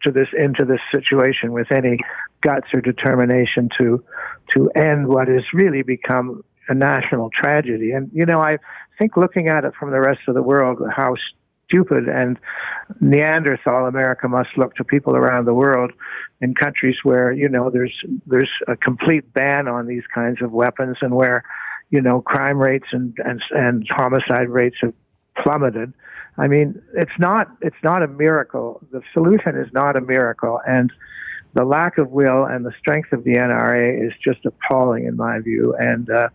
to 0.03 0.11
this, 0.11 0.29
into 0.37 0.65
this 0.65 0.81
situation 0.93 1.53
with 1.53 1.71
any 1.71 1.99
guts 2.41 2.67
or 2.75 2.81
determination 2.81 3.69
to, 3.79 4.03
to 4.55 4.71
end 4.71 5.07
what 5.07 5.29
has 5.29 5.45
really 5.53 5.83
become 5.83 6.43
a 6.69 6.75
national 6.75 7.31
tragedy. 7.31 7.93
And, 7.93 8.11
you 8.13 8.27
know, 8.27 8.41
I 8.41 8.59
think 8.99 9.17
looking 9.17 9.49
at 9.49 9.65
it 9.65 9.75
from 9.79 9.91
the 9.91 10.01
rest 10.01 10.21
of 10.29 10.35
the 10.35 10.43
world, 10.43 10.81
how 10.95 11.15
stupid 11.67 12.09
and 12.09 12.39
Neanderthal 13.01 13.87
America 13.87 14.29
must 14.29 14.51
look 14.57 14.75
to 14.77 14.85
people 14.85 15.17
around 15.17 15.47
the 15.47 15.55
world 15.55 15.93
in 16.41 16.55
countries 16.55 16.97
where 17.03 17.33
you 17.33 17.49
know 17.49 17.71
there's 17.71 17.95
there's 18.27 18.51
a 18.69 18.77
complete 18.77 19.33
ban 19.33 19.69
on 19.69 19.87
these 19.87 20.03
kinds 20.15 20.43
of 20.43 20.53
weapons 20.53 20.97
and 21.01 21.15
where 21.15 21.45
you 21.91 22.01
know 22.01 22.21
crime 22.21 22.59
rates 22.59 22.87
and 22.93 23.17
and, 23.25 23.43
and 23.51 23.87
homicide 23.91 24.49
rates 24.49 24.77
have 24.83 24.93
plummeted. 25.43 25.93
I 26.39 26.49
mean, 26.49 26.83
it's 26.95 27.19
not 27.19 27.49
it's 27.61 27.83
not 27.83 28.03
a 28.03 28.09
miracle. 28.09 28.81
The 28.91 29.03
solution 29.13 29.57
is 29.57 29.73
not 29.73 29.97
a 29.97 30.01
miracle, 30.01 30.61
and 30.67 30.93
the 31.55 31.65
lack 31.65 31.99
of 31.99 32.11
will 32.11 32.45
and 32.45 32.65
the 32.65 32.73
strength 32.79 33.13
of 33.13 33.25
the 33.25 33.35
NRA 33.35 34.07
is 34.07 34.13
just 34.25 34.45
appalling 34.47 35.05
in 35.05 35.17
my 35.17 35.39
view. 35.41 35.75
And 35.79 36.09
uh, 36.11 36.29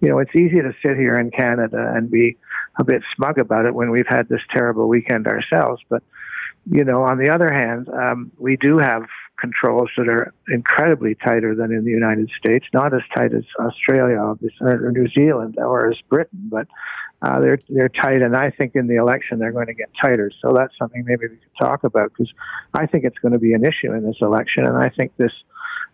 you 0.00 0.08
know, 0.08 0.18
it's 0.18 0.34
easy 0.34 0.60
to 0.60 0.72
sit 0.84 0.96
here 0.96 1.18
in 1.18 1.30
Canada 1.30 1.92
and 1.94 2.10
be 2.10 2.36
a 2.78 2.84
bit 2.84 3.02
smug 3.16 3.38
about 3.38 3.66
it 3.66 3.74
when 3.74 3.90
we've 3.90 4.08
had 4.08 4.28
this 4.28 4.40
terrible 4.52 4.88
weekend 4.88 5.26
ourselves. 5.26 5.82
But 5.88 6.02
you 6.70 6.84
know, 6.84 7.02
on 7.02 7.18
the 7.18 7.30
other 7.30 7.52
hand, 7.52 7.88
um, 7.90 8.32
we 8.38 8.56
do 8.56 8.78
have 8.78 9.02
controls 9.38 9.90
that 9.96 10.08
are 10.08 10.32
incredibly 10.48 11.14
tighter 11.14 11.54
than 11.54 11.72
in 11.72 11.84
the 11.84 11.90
United 11.90 12.30
States, 12.38 12.64
not 12.72 12.94
as 12.94 13.02
tight 13.14 13.34
as 13.34 13.44
Australia 13.60 14.16
or 14.16 14.92
New 14.92 15.08
Zealand 15.08 15.56
or 15.58 15.90
as 15.90 15.98
Britain, 16.08 16.48
but 16.50 16.66
uh, 17.22 17.40
they're 17.40 17.58
they're 17.68 17.88
tight, 17.88 18.22
and 18.22 18.36
I 18.36 18.50
think 18.50 18.74
in 18.74 18.86
the 18.86 18.96
election 18.96 19.38
they're 19.38 19.52
going 19.52 19.66
to 19.66 19.74
get 19.74 19.90
tighter. 20.00 20.30
So 20.42 20.52
that's 20.54 20.76
something 20.78 21.04
maybe 21.06 21.28
we 21.28 21.36
could 21.36 21.56
talk 21.58 21.84
about 21.84 22.10
because 22.10 22.32
I 22.74 22.86
think 22.86 23.04
it's 23.04 23.18
going 23.18 23.32
to 23.32 23.38
be 23.38 23.54
an 23.54 23.64
issue 23.64 23.92
in 23.92 24.04
this 24.04 24.16
election, 24.20 24.66
and 24.66 24.76
I 24.76 24.90
think 24.90 25.16
this 25.16 25.32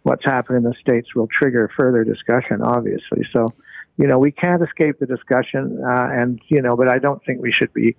what's 0.02 0.24
happened 0.24 0.58
in 0.58 0.64
the 0.64 0.74
states 0.80 1.14
will 1.14 1.28
trigger 1.28 1.70
further 1.78 2.04
discussion, 2.04 2.62
obviously. 2.62 3.26
So 3.32 3.52
you 4.00 4.06
know, 4.06 4.18
we 4.18 4.32
can't 4.32 4.62
escape 4.62 4.98
the 4.98 5.04
discussion, 5.04 5.78
uh, 5.86 6.08
and 6.10 6.40
you 6.48 6.62
know, 6.62 6.74
but 6.74 6.90
I 6.90 6.98
don't 6.98 7.22
think 7.26 7.42
we 7.42 7.52
should 7.52 7.70
be 7.74 7.94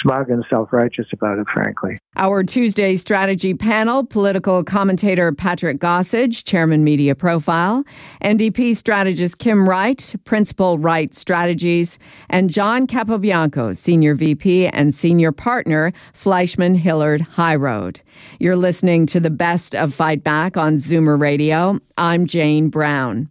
smug 0.00 0.30
and 0.30 0.42
self-righteous 0.48 1.06
about 1.12 1.38
it, 1.38 1.46
frankly. 1.52 1.96
Our 2.16 2.42
Tuesday 2.44 2.96
strategy 2.96 3.52
panel: 3.52 4.06
political 4.06 4.64
commentator 4.64 5.32
Patrick 5.32 5.80
Gossage, 5.80 6.44
chairman 6.44 6.82
Media 6.82 7.14
Profile, 7.14 7.84
NDP 8.22 8.74
strategist 8.74 9.38
Kim 9.38 9.68
Wright, 9.68 10.14
principal 10.24 10.78
Wright 10.78 11.14
Strategies, 11.14 11.98
and 12.30 12.48
John 12.48 12.86
Capobianco, 12.86 13.76
senior 13.76 14.14
VP 14.14 14.68
and 14.68 14.94
senior 14.94 15.30
partner, 15.30 15.92
Fleishman 16.14 16.74
Hillard 16.74 17.20
High 17.20 17.56
Road. 17.56 18.00
You're 18.40 18.56
listening 18.56 19.04
to 19.08 19.20
the 19.20 19.28
best 19.28 19.74
of 19.74 19.92
Fight 19.92 20.24
Back 20.24 20.56
on 20.56 20.76
Zoomer 20.76 21.20
Radio. 21.20 21.80
I'm 21.98 22.24
Jane 22.24 22.70
Brown. 22.70 23.28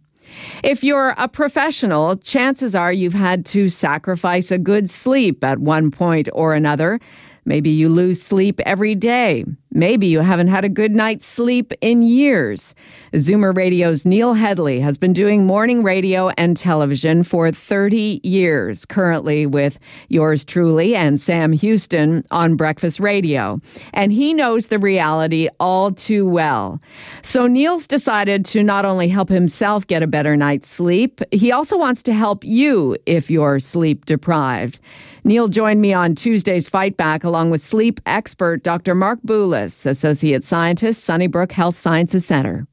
If 0.62 0.84
you're 0.84 1.14
a 1.16 1.28
professional, 1.28 2.16
chances 2.16 2.74
are 2.74 2.92
you've 2.92 3.14
had 3.14 3.44
to 3.46 3.68
sacrifice 3.68 4.50
a 4.50 4.58
good 4.58 4.88
sleep 4.90 5.42
at 5.44 5.58
one 5.58 5.90
point 5.90 6.28
or 6.32 6.54
another. 6.54 7.00
Maybe 7.44 7.70
you 7.70 7.88
lose 7.88 8.22
sleep 8.22 8.60
every 8.60 8.94
day. 8.94 9.44
Maybe 9.76 10.06
you 10.06 10.20
haven't 10.20 10.48
had 10.48 10.64
a 10.64 10.68
good 10.68 10.92
night's 10.94 11.26
sleep 11.26 11.72
in 11.80 12.02
years. 12.02 12.76
Zoomer 13.12 13.54
Radio's 13.54 14.04
Neil 14.04 14.34
Hedley 14.34 14.78
has 14.78 14.96
been 14.96 15.12
doing 15.12 15.46
morning 15.46 15.82
radio 15.82 16.28
and 16.38 16.56
television 16.56 17.24
for 17.24 17.50
30 17.50 18.20
years, 18.22 18.84
currently 18.84 19.46
with 19.46 19.80
yours 20.08 20.44
truly 20.44 20.94
and 20.94 21.20
Sam 21.20 21.52
Houston 21.52 22.22
on 22.30 22.54
Breakfast 22.54 23.00
Radio. 23.00 23.60
And 23.92 24.12
he 24.12 24.32
knows 24.32 24.68
the 24.68 24.78
reality 24.78 25.48
all 25.58 25.90
too 25.90 26.28
well. 26.28 26.80
So 27.22 27.48
Neil's 27.48 27.88
decided 27.88 28.44
to 28.46 28.62
not 28.62 28.84
only 28.84 29.08
help 29.08 29.28
himself 29.28 29.88
get 29.88 30.04
a 30.04 30.06
better 30.06 30.36
night's 30.36 30.68
sleep, 30.68 31.20
he 31.32 31.50
also 31.50 31.76
wants 31.76 32.00
to 32.04 32.14
help 32.14 32.44
you 32.44 32.96
if 33.06 33.28
you're 33.28 33.58
sleep 33.58 34.04
deprived. 34.04 34.78
Neil 35.26 35.48
joined 35.48 35.80
me 35.80 35.94
on 35.94 36.14
Tuesday's 36.14 36.68
Fight 36.68 36.98
Back 36.98 37.24
along 37.24 37.48
with 37.48 37.62
sleep 37.62 37.98
expert 38.04 38.62
Dr. 38.62 38.94
Mark 38.94 39.20
Boulos, 39.26 39.63
Associate 39.64 40.44
Scientist, 40.44 41.04
Sunnybrook 41.04 41.52
Health 41.52 41.76
Sciences 41.76 42.24
Center. 42.24 42.66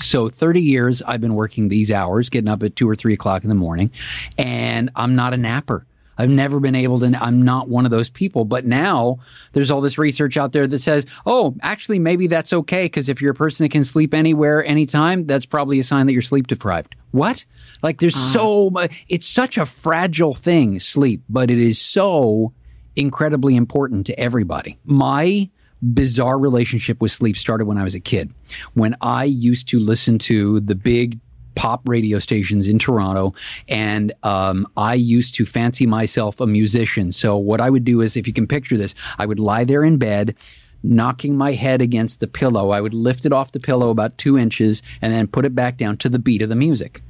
So 0.00 0.28
30 0.28 0.60
years 0.60 1.02
I've 1.02 1.20
been 1.20 1.34
working 1.34 1.68
these 1.68 1.90
hours, 1.90 2.30
getting 2.30 2.48
up 2.48 2.62
at 2.62 2.76
two 2.76 2.88
or 2.88 2.94
three 2.94 3.14
o'clock 3.14 3.42
in 3.42 3.48
the 3.48 3.54
morning, 3.54 3.90
and 4.36 4.90
I'm 4.94 5.16
not 5.16 5.34
a 5.34 5.36
napper. 5.36 5.86
I've 6.18 6.30
never 6.30 6.58
been 6.58 6.74
able 6.74 6.98
to, 6.98 7.16
I'm 7.20 7.42
not 7.42 7.68
one 7.68 7.84
of 7.84 7.92
those 7.92 8.10
people. 8.10 8.44
But 8.44 8.66
now 8.66 9.18
there's 9.52 9.70
all 9.70 9.80
this 9.80 9.98
research 9.98 10.36
out 10.36 10.52
there 10.52 10.66
that 10.66 10.80
says, 10.80 11.06
oh, 11.24 11.54
actually, 11.62 12.00
maybe 12.00 12.26
that's 12.26 12.52
okay. 12.52 12.86
Because 12.86 13.08
if 13.08 13.22
you're 13.22 13.30
a 13.30 13.36
person 13.36 13.64
that 13.64 13.70
can 13.70 13.84
sleep 13.84 14.12
anywhere, 14.12 14.64
anytime, 14.64 15.26
that's 15.26 15.46
probably 15.46 15.78
a 15.78 15.84
sign 15.84 16.06
that 16.06 16.12
you're 16.12 16.22
sleep 16.22 16.48
deprived. 16.48 16.96
What? 17.12 17.44
Like 17.82 18.00
there's 18.00 18.16
uh. 18.16 18.18
so 18.18 18.70
much, 18.70 19.04
it's 19.08 19.26
such 19.26 19.56
a 19.56 19.64
fragile 19.64 20.34
thing, 20.34 20.80
sleep, 20.80 21.22
but 21.28 21.50
it 21.50 21.58
is 21.58 21.80
so 21.80 22.52
incredibly 22.96 23.54
important 23.54 24.06
to 24.06 24.18
everybody. 24.18 24.76
My 24.84 25.48
bizarre 25.82 26.38
relationship 26.38 27.00
with 27.00 27.12
sleep 27.12 27.36
started 27.36 27.66
when 27.66 27.78
I 27.78 27.84
was 27.84 27.94
a 27.94 28.00
kid. 28.00 28.32
When 28.74 28.96
I 29.00 29.24
used 29.24 29.68
to 29.68 29.78
listen 29.78 30.18
to 30.18 30.60
the 30.60 30.74
big 30.74 31.20
pop 31.54 31.88
radio 31.88 32.18
stations 32.18 32.68
in 32.68 32.78
Toronto, 32.78 33.34
and 33.68 34.12
um, 34.22 34.66
I 34.76 34.94
used 34.94 35.34
to 35.36 35.44
fancy 35.44 35.86
myself 35.86 36.40
a 36.40 36.46
musician. 36.46 37.10
So 37.12 37.36
what 37.36 37.60
I 37.60 37.68
would 37.68 37.84
do 37.84 38.00
is, 38.00 38.16
if 38.16 38.26
you 38.26 38.32
can 38.32 38.46
picture 38.46 38.76
this, 38.76 38.94
I 39.18 39.26
would 39.26 39.40
lie 39.40 39.64
there 39.64 39.84
in 39.84 39.98
bed 39.98 40.36
knocking 40.82 41.36
my 41.36 41.52
head 41.52 41.82
against 41.82 42.20
the 42.20 42.28
pillow. 42.28 42.70
I 42.70 42.80
would 42.80 42.94
lift 42.94 43.26
it 43.26 43.32
off 43.32 43.52
the 43.52 43.60
pillow 43.60 43.90
about 43.90 44.16
two 44.16 44.38
inches 44.38 44.82
and 45.02 45.12
then 45.12 45.26
put 45.26 45.44
it 45.44 45.54
back 45.54 45.76
down 45.76 45.96
to 45.98 46.08
the 46.08 46.20
beat 46.20 46.42
of 46.42 46.48
the 46.48 46.54
music. 46.54 47.02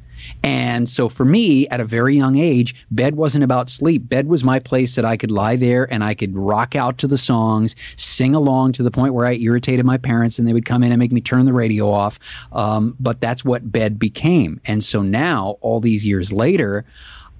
And 0.43 0.88
so 0.88 1.09
for 1.09 1.25
me, 1.25 1.69
at 1.69 1.81
a 1.81 1.85
very 1.85 2.17
young 2.17 2.37
age, 2.37 2.75
bed 2.91 3.17
wasn't 3.17 3.45
about 3.45 3.71
sleep. 3.71 4.09
Bed 4.09 4.29
was 4.29 4.45
my 4.45 4.59
place 4.59 4.95
that 4.95 5.05
I 5.05 5.17
could 5.17 5.31
lie 5.31 5.57
there 5.57 5.91
and 5.93 6.05
I 6.05 6.14
could 6.14 6.37
rock 6.37 6.77
out 6.77 6.99
to 6.99 7.07
the 7.07 7.19
songs, 7.19 7.75
sing 7.97 8.35
along 8.35 8.73
to 8.73 8.83
the 8.83 8.91
point 8.91 9.14
where 9.14 9.27
I 9.27 9.35
irritated 9.35 9.85
my 9.85 9.99
parents 9.99 10.38
and 10.38 10.47
they 10.47 10.53
would 10.53 10.64
come 10.64 10.83
in 10.83 10.93
and 10.93 10.99
make 10.99 11.12
me 11.12 11.21
turn 11.21 11.45
the 11.45 11.53
radio 11.53 11.91
off. 11.91 12.19
Um, 12.53 12.97
but 13.01 13.21
that's 13.21 13.45
what 13.45 13.71
bed 13.71 13.99
became. 13.99 14.61
And 14.64 14.83
so 14.83 15.03
now, 15.03 15.57
all 15.61 15.81
these 15.81 16.05
years 16.05 16.33
later, 16.33 16.85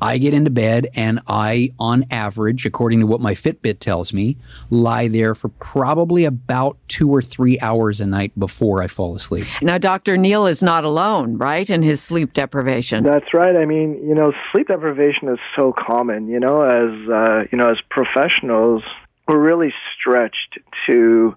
I 0.01 0.19
get 0.19 0.35
into 0.35 0.51
bed 0.51 0.89
and 0.95 1.21
I, 1.27 1.73
on 1.79 2.07
average, 2.11 2.67
according 2.67 3.01
to 3.01 3.07
what 3.07 3.21
my 3.21 3.35
Fitbit 3.35 3.81
tells 3.81 4.13
me, 4.13 4.37
lie 4.71 5.09
there 5.09 5.35
for 5.35 5.49
probably 5.49 6.25
about 6.25 6.77
two 6.89 7.11
or 7.11 7.23
three 7.23 7.59
hours 7.61 8.01
a 8.01 8.07
night 8.07 8.39
before 8.39 8.83
I 8.83 8.87
fall 8.87 9.15
asleep. 9.15 9.47
Now, 9.63 9.79
Dr. 9.79 10.17
Neil 10.17 10.47
is 10.47 10.63
not 10.63 10.85
alone, 10.85 11.39
right, 11.39 11.69
in 11.69 11.83
his 11.83 12.03
sleep 12.03 12.33
deprivation. 12.33 13.05
That's 13.05 13.35
right. 13.35 13.57
I 13.57 13.65
mean, 13.65 14.01
you 14.07 14.15
know, 14.15 14.33
sleep 14.53 14.69
deprivation 14.69 15.29
is 15.29 15.39
so 15.57 15.73
common. 15.73 16.29
You 16.29 16.41
know, 16.41 16.63
as 16.63 17.09
uh, 17.09 17.45
you 17.51 17.59
know, 17.59 17.71
as 17.71 17.79
professionals, 17.91 18.83
we're 19.27 19.39
really 19.39 19.73
stretched 19.95 20.59
to 20.89 21.37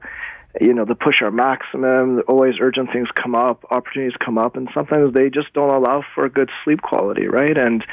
you 0.59 0.73
know, 0.73 0.85
to 0.85 0.95
push 0.95 1.21
our 1.21 1.31
maximum. 1.31 2.21
Always 2.27 2.55
urgent 2.59 2.91
things 2.91 3.07
come 3.15 3.35
up, 3.35 3.65
opportunities 3.71 4.17
come 4.23 4.37
up, 4.37 4.55
and 4.55 4.69
sometimes 4.73 5.13
they 5.13 5.29
just 5.29 5.53
don't 5.53 5.73
allow 5.73 6.03
for 6.13 6.27
good 6.29 6.49
sleep 6.63 6.81
quality, 6.81 7.27
right? 7.27 7.57
And 7.57 7.85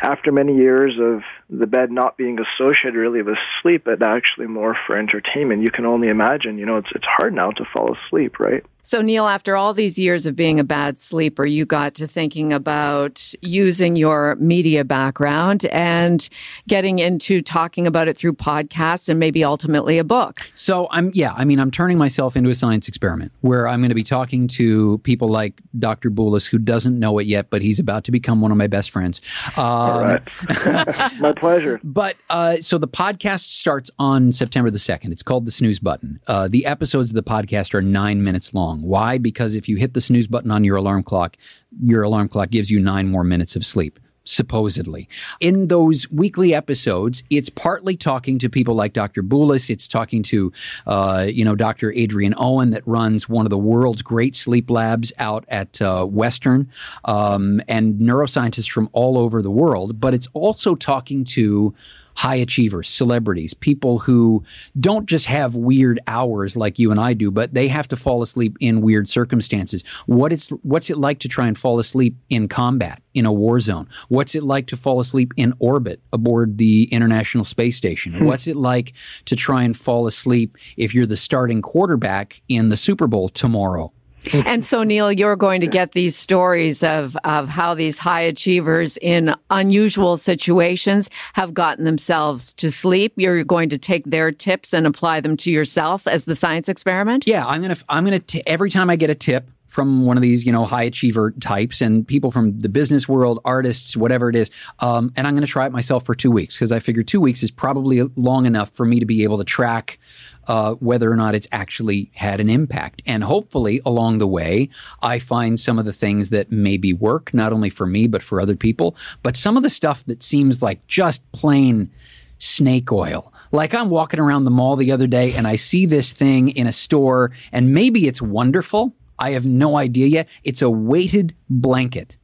after 0.00 0.30
many 0.30 0.56
years 0.56 0.98
of 1.00 1.22
the 1.50 1.66
bed 1.66 1.90
not 1.90 2.16
being 2.16 2.38
associated 2.38 2.94
really 2.94 3.22
with 3.22 3.38
sleep, 3.62 3.82
but 3.84 4.02
actually 4.02 4.46
more 4.46 4.76
for 4.86 4.96
entertainment, 4.96 5.62
you 5.62 5.70
can 5.70 5.86
only 5.86 6.08
imagine, 6.08 6.58
you 6.58 6.66
know, 6.66 6.76
it's 6.76 6.90
it's 6.94 7.06
hard 7.06 7.34
now 7.34 7.50
to 7.50 7.64
fall 7.72 7.96
asleep, 7.96 8.38
right? 8.38 8.64
So, 8.86 9.00
Neil, 9.00 9.26
after 9.26 9.56
all 9.56 9.72
these 9.72 9.98
years 9.98 10.26
of 10.26 10.36
being 10.36 10.60
a 10.60 10.64
bad 10.64 10.98
sleeper, 10.98 11.46
you 11.46 11.64
got 11.64 11.94
to 11.94 12.06
thinking 12.06 12.52
about 12.52 13.32
using 13.40 13.96
your 13.96 14.36
media 14.36 14.84
background 14.84 15.64
and 15.66 16.28
getting 16.68 16.98
into 16.98 17.40
talking 17.40 17.86
about 17.86 18.08
it 18.08 18.16
through 18.18 18.34
podcasts 18.34 19.08
and 19.08 19.18
maybe 19.18 19.42
ultimately 19.42 19.96
a 19.96 20.04
book. 20.04 20.40
So, 20.54 20.86
I'm, 20.90 21.12
yeah, 21.14 21.32
I 21.34 21.46
mean, 21.46 21.60
I'm 21.60 21.70
turning 21.70 21.96
myself 21.96 22.36
into 22.36 22.50
a 22.50 22.54
science 22.54 22.86
experiment 22.86 23.32
where 23.40 23.66
I'm 23.66 23.80
going 23.80 23.88
to 23.88 23.94
be 23.94 24.02
talking 24.02 24.48
to 24.48 24.98
people 24.98 25.28
like 25.28 25.62
Dr. 25.78 26.10
Boulos, 26.10 26.46
who 26.46 26.58
doesn't 26.58 26.98
know 26.98 27.18
it 27.18 27.26
yet, 27.26 27.48
but 27.48 27.62
he's 27.62 27.80
about 27.80 28.04
to 28.04 28.12
become 28.12 28.42
one 28.42 28.50
of 28.50 28.58
my 28.58 28.66
best 28.66 28.90
friends. 28.90 29.22
Um, 29.56 29.64
all 29.64 30.00
right. 30.04 30.22
my 31.20 31.32
pleasure. 31.32 31.80
But 31.82 32.16
uh, 32.28 32.60
so 32.60 32.76
the 32.76 32.88
podcast 32.88 33.44
starts 33.44 33.90
on 33.98 34.30
September 34.30 34.70
the 34.70 34.76
2nd. 34.76 35.10
It's 35.10 35.22
called 35.22 35.46
The 35.46 35.52
Snooze 35.52 35.78
Button. 35.78 36.20
Uh, 36.26 36.48
the 36.48 36.66
episodes 36.66 37.12
of 37.12 37.14
the 37.14 37.22
podcast 37.22 37.72
are 37.72 37.80
nine 37.80 38.22
minutes 38.22 38.52
long. 38.52 38.73
Why? 38.82 39.18
Because 39.18 39.54
if 39.54 39.68
you 39.68 39.76
hit 39.76 39.94
the 39.94 40.00
snooze 40.00 40.26
button 40.26 40.50
on 40.50 40.64
your 40.64 40.76
alarm 40.76 41.02
clock, 41.02 41.36
your 41.82 42.02
alarm 42.02 42.28
clock 42.28 42.50
gives 42.50 42.70
you 42.70 42.80
nine 42.80 43.08
more 43.08 43.24
minutes 43.24 43.56
of 43.56 43.64
sleep 43.64 43.98
supposedly. 44.24 45.08
In 45.40 45.68
those 45.68 46.10
weekly 46.10 46.54
episodes, 46.54 47.22
it's 47.30 47.50
partly 47.50 47.96
talking 47.96 48.38
to 48.38 48.48
people 48.48 48.74
like 48.74 48.92
Dr. 48.92 49.22
Boulos. 49.22 49.70
It's 49.70 49.86
talking 49.86 50.22
to, 50.24 50.52
uh, 50.86 51.26
you 51.30 51.44
know, 51.44 51.54
Dr. 51.54 51.92
Adrian 51.92 52.34
Owen 52.36 52.70
that 52.70 52.86
runs 52.86 53.28
one 53.28 53.46
of 53.46 53.50
the 53.50 53.58
world's 53.58 54.02
great 54.02 54.34
sleep 54.34 54.70
labs 54.70 55.12
out 55.18 55.44
at 55.48 55.80
uh, 55.80 56.04
Western 56.06 56.70
um, 57.04 57.60
and 57.68 58.00
neuroscientists 58.00 58.70
from 58.70 58.88
all 58.92 59.18
over 59.18 59.42
the 59.42 59.50
world. 59.50 60.00
But 60.00 60.14
it's 60.14 60.28
also 60.32 60.74
talking 60.74 61.24
to 61.24 61.74
high 62.14 62.36
achievers, 62.36 62.88
celebrities, 62.88 63.54
people 63.54 63.98
who 63.98 64.42
don't 64.78 65.06
just 65.06 65.26
have 65.26 65.54
weird 65.54 66.00
hours 66.06 66.56
like 66.56 66.78
you 66.78 66.90
and 66.90 67.00
I 67.00 67.14
do, 67.14 67.30
but 67.30 67.54
they 67.54 67.68
have 67.68 67.88
to 67.88 67.96
fall 67.96 68.22
asleep 68.22 68.56
in 68.60 68.80
weird 68.80 69.08
circumstances. 69.08 69.84
What 70.06 70.32
it's 70.32 70.50
what's 70.62 70.90
it 70.90 70.96
like 70.96 71.18
to 71.20 71.28
try 71.28 71.46
and 71.46 71.58
fall 71.58 71.78
asleep 71.78 72.16
in 72.30 72.48
combat 72.48 73.02
in 73.14 73.26
a 73.26 73.32
war 73.32 73.60
zone? 73.60 73.88
What's 74.08 74.34
it 74.34 74.42
like 74.42 74.66
to 74.68 74.76
fall 74.76 75.00
asleep 75.00 75.32
in 75.36 75.54
orbit 75.58 76.00
aboard 76.12 76.58
the 76.58 76.84
International 76.84 77.44
Space 77.44 77.76
Station? 77.76 78.14
Hmm. 78.14 78.24
What's 78.24 78.46
it 78.46 78.56
like 78.56 78.94
to 79.26 79.36
try 79.36 79.62
and 79.62 79.76
fall 79.76 80.06
asleep 80.06 80.56
if 80.76 80.94
you're 80.94 81.06
the 81.06 81.16
starting 81.16 81.62
quarterback 81.62 82.42
in 82.48 82.68
the 82.68 82.76
Super 82.76 83.06
Bowl 83.06 83.28
tomorrow? 83.28 83.92
And 84.46 84.64
so, 84.64 84.82
Neil, 84.82 85.10
you're 85.10 85.36
going 85.36 85.60
to 85.62 85.66
get 85.66 85.92
these 85.92 86.16
stories 86.16 86.82
of, 86.82 87.16
of 87.24 87.48
how 87.48 87.74
these 87.74 87.98
high 87.98 88.20
achievers 88.22 88.96
in 88.98 89.34
unusual 89.50 90.16
situations 90.16 91.08
have 91.32 91.54
gotten 91.54 91.84
themselves 91.84 92.52
to 92.54 92.70
sleep. 92.70 93.14
You're 93.16 93.42
going 93.44 93.70
to 93.70 93.78
take 93.78 94.04
their 94.04 94.30
tips 94.32 94.72
and 94.72 94.86
apply 94.86 95.20
them 95.20 95.36
to 95.38 95.50
yourself 95.50 96.06
as 96.06 96.24
the 96.24 96.36
science 96.36 96.68
experiment. 96.68 97.24
Yeah, 97.26 97.46
I'm 97.46 97.62
gonna. 97.62 97.76
I'm 97.88 98.04
gonna. 98.04 98.18
T- 98.18 98.42
every 98.46 98.70
time 98.70 98.90
I 98.90 98.96
get 98.96 99.10
a 99.10 99.14
tip 99.14 99.48
from 99.66 100.04
one 100.04 100.16
of 100.16 100.22
these, 100.22 100.46
you 100.46 100.52
know, 100.52 100.64
high 100.64 100.84
achiever 100.84 101.32
types 101.40 101.80
and 101.80 102.06
people 102.06 102.30
from 102.30 102.56
the 102.58 102.68
business 102.68 103.08
world, 103.08 103.40
artists, 103.44 103.96
whatever 103.96 104.30
it 104.30 104.36
is, 104.36 104.50
um, 104.78 105.12
and 105.16 105.26
I'm 105.26 105.34
gonna 105.34 105.46
try 105.46 105.66
it 105.66 105.72
myself 105.72 106.04
for 106.04 106.14
two 106.14 106.30
weeks 106.30 106.54
because 106.54 106.70
I 106.70 106.78
figure 106.78 107.02
two 107.02 107.20
weeks 107.20 107.42
is 107.42 107.50
probably 107.50 108.02
long 108.16 108.46
enough 108.46 108.70
for 108.70 108.86
me 108.86 109.00
to 109.00 109.06
be 109.06 109.24
able 109.24 109.38
to 109.38 109.44
track 109.44 109.98
uh, 110.46 110.74
whether 110.74 111.10
or 111.10 111.16
not 111.16 111.34
it's 111.34 111.48
actually 111.52 112.10
had 112.14 112.40
an 112.40 112.48
impact. 112.48 113.02
And 113.06 113.24
hopefully, 113.24 113.80
along 113.84 114.18
the 114.18 114.26
way, 114.26 114.68
I 115.02 115.18
find 115.18 115.58
some 115.58 115.78
of 115.78 115.84
the 115.84 115.92
things 115.92 116.30
that 116.30 116.52
maybe 116.52 116.92
work, 116.92 117.32
not 117.34 117.52
only 117.52 117.70
for 117.70 117.86
me, 117.86 118.06
but 118.06 118.22
for 118.22 118.40
other 118.40 118.56
people. 118.56 118.96
But 119.22 119.36
some 119.36 119.56
of 119.56 119.62
the 119.62 119.70
stuff 119.70 120.04
that 120.06 120.22
seems 120.22 120.62
like 120.62 120.86
just 120.86 121.30
plain 121.32 121.90
snake 122.38 122.92
oil. 122.92 123.32
Like 123.52 123.74
I'm 123.74 123.88
walking 123.88 124.20
around 124.20 124.44
the 124.44 124.50
mall 124.50 124.76
the 124.76 124.90
other 124.90 125.06
day 125.06 125.32
and 125.32 125.46
I 125.46 125.56
see 125.56 125.86
this 125.86 126.12
thing 126.12 126.48
in 126.48 126.66
a 126.66 126.72
store, 126.72 127.30
and 127.52 127.72
maybe 127.72 128.08
it's 128.08 128.20
wonderful. 128.20 128.94
I 129.18 129.30
have 129.30 129.46
no 129.46 129.76
idea 129.76 130.06
yet. 130.06 130.28
It's 130.42 130.62
a 130.62 130.70
weighted 130.70 131.34
blanket. 131.48 132.16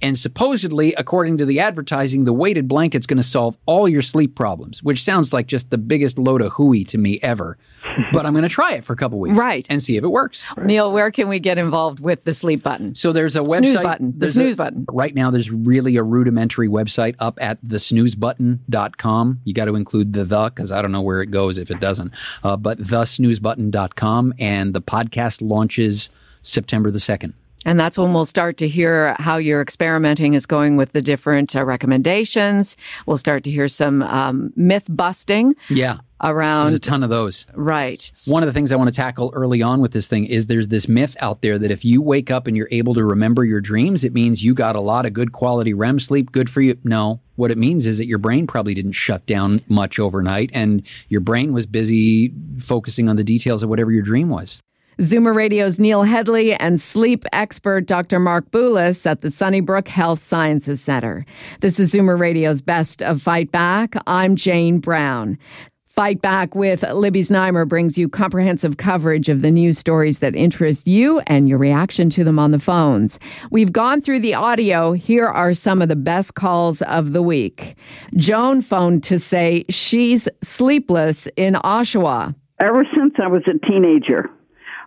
And 0.00 0.16
supposedly, 0.18 0.94
according 0.94 1.38
to 1.38 1.44
the 1.44 1.58
advertising, 1.60 2.24
the 2.24 2.32
weighted 2.32 2.68
blanket's 2.68 3.06
going 3.06 3.16
to 3.16 3.22
solve 3.22 3.56
all 3.66 3.88
your 3.88 4.02
sleep 4.02 4.34
problems, 4.36 4.82
which 4.82 5.02
sounds 5.02 5.32
like 5.32 5.46
just 5.48 5.70
the 5.70 5.78
biggest 5.78 6.18
load 6.18 6.40
of 6.40 6.52
hooey 6.52 6.84
to 6.84 6.98
me 6.98 7.18
ever. 7.22 7.58
but 8.12 8.24
I'm 8.26 8.32
going 8.32 8.42
to 8.44 8.48
try 8.48 8.74
it 8.74 8.84
for 8.84 8.92
a 8.92 8.96
couple 8.96 9.18
weeks, 9.18 9.36
Right. 9.36 9.66
and 9.68 9.82
see 9.82 9.96
if 9.96 10.04
it 10.04 10.08
works. 10.08 10.44
Neil, 10.62 10.92
where 10.92 11.10
can 11.10 11.28
we 11.28 11.40
get 11.40 11.58
involved 11.58 12.00
with 12.00 12.22
the 12.24 12.34
sleep 12.34 12.62
button? 12.62 12.94
So 12.94 13.12
there's 13.12 13.34
a 13.34 13.40
website. 13.40 13.58
Snooze 13.70 13.80
button. 13.80 14.14
The 14.18 14.28
snooze 14.28 14.54
a- 14.54 14.56
button. 14.56 14.84
Right 14.90 15.14
now, 15.14 15.30
there's 15.30 15.50
really 15.50 15.96
a 15.96 16.02
rudimentary 16.02 16.68
website 16.68 17.14
up 17.18 17.38
at 17.40 17.62
thesnoozebutton.com. 17.64 19.40
You 19.44 19.54
got 19.54 19.64
to 19.66 19.74
include 19.74 20.12
the 20.12 20.24
the 20.24 20.48
because 20.54 20.70
I 20.72 20.82
don't 20.82 20.92
know 20.92 21.00
where 21.02 21.22
it 21.22 21.30
goes 21.30 21.58
if 21.58 21.70
it 21.70 21.80
doesn't. 21.80 22.12
Uh, 22.44 22.56
but 22.56 22.78
thesnoozebutton.com, 22.78 24.34
and 24.38 24.74
the 24.74 24.82
podcast 24.82 25.40
launches 25.42 26.10
September 26.42 26.90
the 26.90 27.00
second. 27.00 27.34
And 27.68 27.78
that's 27.78 27.98
when 27.98 28.14
we'll 28.14 28.24
start 28.24 28.56
to 28.58 28.66
hear 28.68 29.14
how 29.18 29.36
your 29.36 29.60
experimenting 29.60 30.32
is 30.32 30.46
going 30.46 30.78
with 30.78 30.92
the 30.92 31.02
different 31.02 31.54
uh, 31.54 31.66
recommendations. 31.66 32.78
We'll 33.04 33.18
start 33.18 33.44
to 33.44 33.50
hear 33.50 33.68
some 33.68 34.02
um, 34.04 34.54
myth 34.56 34.86
busting 34.88 35.54
Yeah, 35.68 35.98
around. 36.24 36.64
there's 36.68 36.72
a 36.72 36.78
ton 36.78 37.02
of 37.02 37.10
those. 37.10 37.44
right. 37.52 38.10
One 38.26 38.42
of 38.42 38.46
the 38.46 38.54
things 38.54 38.72
I 38.72 38.76
want 38.76 38.88
to 38.88 38.96
tackle 38.96 39.32
early 39.34 39.60
on 39.60 39.82
with 39.82 39.92
this 39.92 40.08
thing 40.08 40.24
is 40.24 40.46
there's 40.46 40.68
this 40.68 40.88
myth 40.88 41.14
out 41.20 41.42
there 41.42 41.58
that 41.58 41.70
if 41.70 41.84
you 41.84 42.00
wake 42.00 42.30
up 42.30 42.46
and 42.46 42.56
you're 42.56 42.68
able 42.70 42.94
to 42.94 43.04
remember 43.04 43.44
your 43.44 43.60
dreams, 43.60 44.02
it 44.02 44.14
means 44.14 44.42
you 44.42 44.54
got 44.54 44.74
a 44.74 44.80
lot 44.80 45.04
of 45.04 45.12
good 45.12 45.32
quality 45.32 45.74
REM 45.74 45.98
sleep. 45.98 46.32
Good 46.32 46.48
for 46.48 46.62
you. 46.62 46.78
No, 46.84 47.20
what 47.36 47.50
it 47.50 47.58
means 47.58 47.84
is 47.84 47.98
that 47.98 48.06
your 48.06 48.16
brain 48.16 48.46
probably 48.46 48.72
didn't 48.72 48.92
shut 48.92 49.26
down 49.26 49.60
much 49.68 49.98
overnight 49.98 50.48
and 50.54 50.82
your 51.10 51.20
brain 51.20 51.52
was 51.52 51.66
busy 51.66 52.32
focusing 52.58 53.10
on 53.10 53.16
the 53.16 53.24
details 53.24 53.62
of 53.62 53.68
whatever 53.68 53.92
your 53.92 54.02
dream 54.02 54.30
was. 54.30 54.58
Zoomer 55.00 55.32
Radio's 55.32 55.78
Neil 55.78 56.02
Hedley 56.02 56.54
and 56.54 56.80
sleep 56.80 57.24
expert 57.32 57.86
Dr. 57.86 58.18
Mark 58.18 58.50
Boulos 58.50 59.06
at 59.06 59.20
the 59.20 59.30
Sunnybrook 59.30 59.86
Health 59.86 60.20
Sciences 60.20 60.80
Center. 60.80 61.24
This 61.60 61.78
is 61.78 61.94
Zoomer 61.94 62.18
Radio's 62.18 62.60
Best 62.60 63.00
of 63.00 63.22
Fight 63.22 63.52
Back. 63.52 63.94
I'm 64.08 64.34
Jane 64.34 64.80
Brown. 64.80 65.38
Fight 65.86 66.20
Back 66.20 66.56
with 66.56 66.82
Libby 66.82 67.20
Znaimer 67.20 67.68
brings 67.68 67.96
you 67.96 68.08
comprehensive 68.08 68.76
coverage 68.76 69.28
of 69.28 69.42
the 69.42 69.52
news 69.52 69.78
stories 69.78 70.18
that 70.18 70.34
interest 70.34 70.88
you 70.88 71.20
and 71.28 71.48
your 71.48 71.58
reaction 71.58 72.10
to 72.10 72.24
them 72.24 72.40
on 72.40 72.50
the 72.50 72.58
phones. 72.58 73.20
We've 73.52 73.72
gone 73.72 74.00
through 74.00 74.18
the 74.18 74.34
audio. 74.34 74.94
Here 74.94 75.26
are 75.28 75.54
some 75.54 75.80
of 75.80 75.88
the 75.88 75.94
best 75.94 76.34
calls 76.34 76.82
of 76.82 77.12
the 77.12 77.22
week. 77.22 77.76
Joan 78.16 78.62
phoned 78.62 79.04
to 79.04 79.20
say 79.20 79.64
she's 79.70 80.28
sleepless 80.42 81.28
in 81.36 81.54
Oshawa. 81.54 82.34
Ever 82.60 82.84
since 82.96 83.14
I 83.22 83.28
was 83.28 83.42
a 83.46 83.64
teenager, 83.64 84.28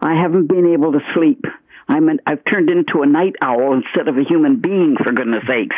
I 0.02 0.16
haven't 0.16 0.48
been 0.48 0.74
able 0.74 0.94
to 0.94 1.00
sleep. 1.14 1.46
I'm 1.88 2.10
an, 2.10 2.20
I've 2.26 2.44
turned 2.52 2.70
into 2.70 3.02
a 3.02 3.06
night 3.06 3.36
owl 3.42 3.74
instead 3.74 4.08
of 4.08 4.18
a 4.18 4.24
human 4.24 4.60
being, 4.60 4.96
for 4.98 5.12
goodness 5.12 5.44
sakes. 5.48 5.76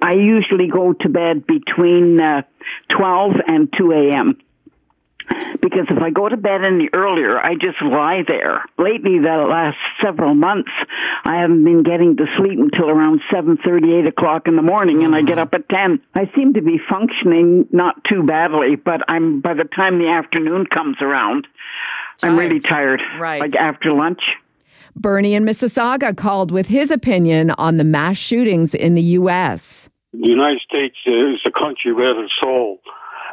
I 0.00 0.14
usually 0.14 0.68
go 0.68 0.92
to 0.92 1.08
bed 1.08 1.46
between 1.46 2.20
uh, 2.20 2.42
12 2.88 3.32
and 3.46 3.72
2 3.78 3.92
a.m. 3.92 4.38
Because 5.60 5.86
if 5.88 6.02
I 6.02 6.10
go 6.10 6.28
to 6.28 6.36
bed 6.36 6.66
any 6.66 6.88
earlier, 6.94 7.38
I 7.38 7.54
just 7.54 7.80
lie 7.82 8.22
there. 8.26 8.64
Lately, 8.78 9.18
the 9.18 9.46
last 9.48 9.78
several 10.04 10.34
months, 10.34 10.70
I 11.24 11.40
haven't 11.40 11.64
been 11.64 11.82
getting 11.82 12.16
to 12.18 12.24
sleep 12.36 12.58
until 12.58 12.90
around 12.90 13.20
seven 13.32 13.56
thirty, 13.64 13.94
eight 13.94 14.06
o'clock 14.06 14.46
in 14.46 14.56
the 14.56 14.62
morning, 14.62 15.02
and 15.02 15.14
I 15.14 15.22
get 15.22 15.38
up 15.38 15.54
at 15.54 15.68
10. 15.68 16.00
I 16.14 16.30
seem 16.36 16.54
to 16.54 16.62
be 16.62 16.78
functioning 16.90 17.66
not 17.72 18.04
too 18.04 18.24
badly, 18.24 18.76
but 18.76 19.00
I'm, 19.08 19.40
by 19.40 19.54
the 19.54 19.64
time 19.64 19.98
the 19.98 20.10
afternoon 20.10 20.66
comes 20.66 20.96
around, 21.00 21.46
I'm 22.22 22.38
really 22.38 22.60
tired. 22.60 23.02
Right. 23.18 23.40
Like 23.40 23.56
after 23.56 23.90
lunch. 23.90 24.20
Bernie 24.96 25.34
in 25.34 25.44
Mississauga 25.44 26.16
called 26.16 26.50
with 26.50 26.68
his 26.68 26.90
opinion 26.90 27.50
on 27.52 27.76
the 27.76 27.84
mass 27.84 28.16
shootings 28.16 28.74
in 28.74 28.94
the 28.94 29.02
U.S. 29.18 29.90
the 30.12 30.28
United 30.28 30.60
States 30.60 30.96
is 31.06 31.40
a 31.44 31.50
country 31.50 31.92
without 31.92 32.16
a 32.16 32.28
soul. 32.42 32.78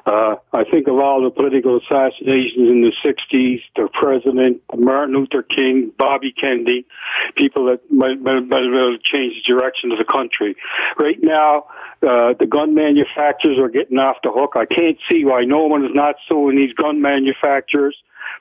Uh, 0.03 0.35
I 0.51 0.63
think 0.63 0.87
of 0.87 0.97
all 0.97 1.21
the 1.21 1.29
political 1.29 1.77
assassinations 1.77 2.57
in 2.57 2.81
the 2.81 2.91
60s, 3.05 3.61
the 3.75 3.87
president, 3.93 4.61
Martin 4.75 5.13
Luther 5.15 5.43
King, 5.43 5.91
Bobby 5.95 6.33
Kennedy, 6.33 6.87
people 7.37 7.65
that 7.65 7.81
might, 7.91 8.19
might, 8.19 8.41
might 8.49 8.63
have 8.63 8.71
really 8.71 8.97
changed 9.03 9.45
the 9.45 9.53
direction 9.53 9.91
of 9.91 9.99
the 9.99 10.11
country. 10.11 10.55
Right 10.97 11.19
now, 11.21 11.65
uh, 12.01 12.33
the 12.39 12.47
gun 12.49 12.73
manufacturers 12.73 13.59
are 13.59 13.69
getting 13.69 13.99
off 13.99 14.17
the 14.23 14.31
hook. 14.33 14.53
I 14.55 14.65
can't 14.65 14.97
see 15.11 15.23
why 15.23 15.43
no 15.45 15.67
one 15.67 15.85
is 15.85 15.91
not 15.93 16.15
suing 16.27 16.55
these 16.55 16.73
gun 16.73 16.99
manufacturers 16.99 17.95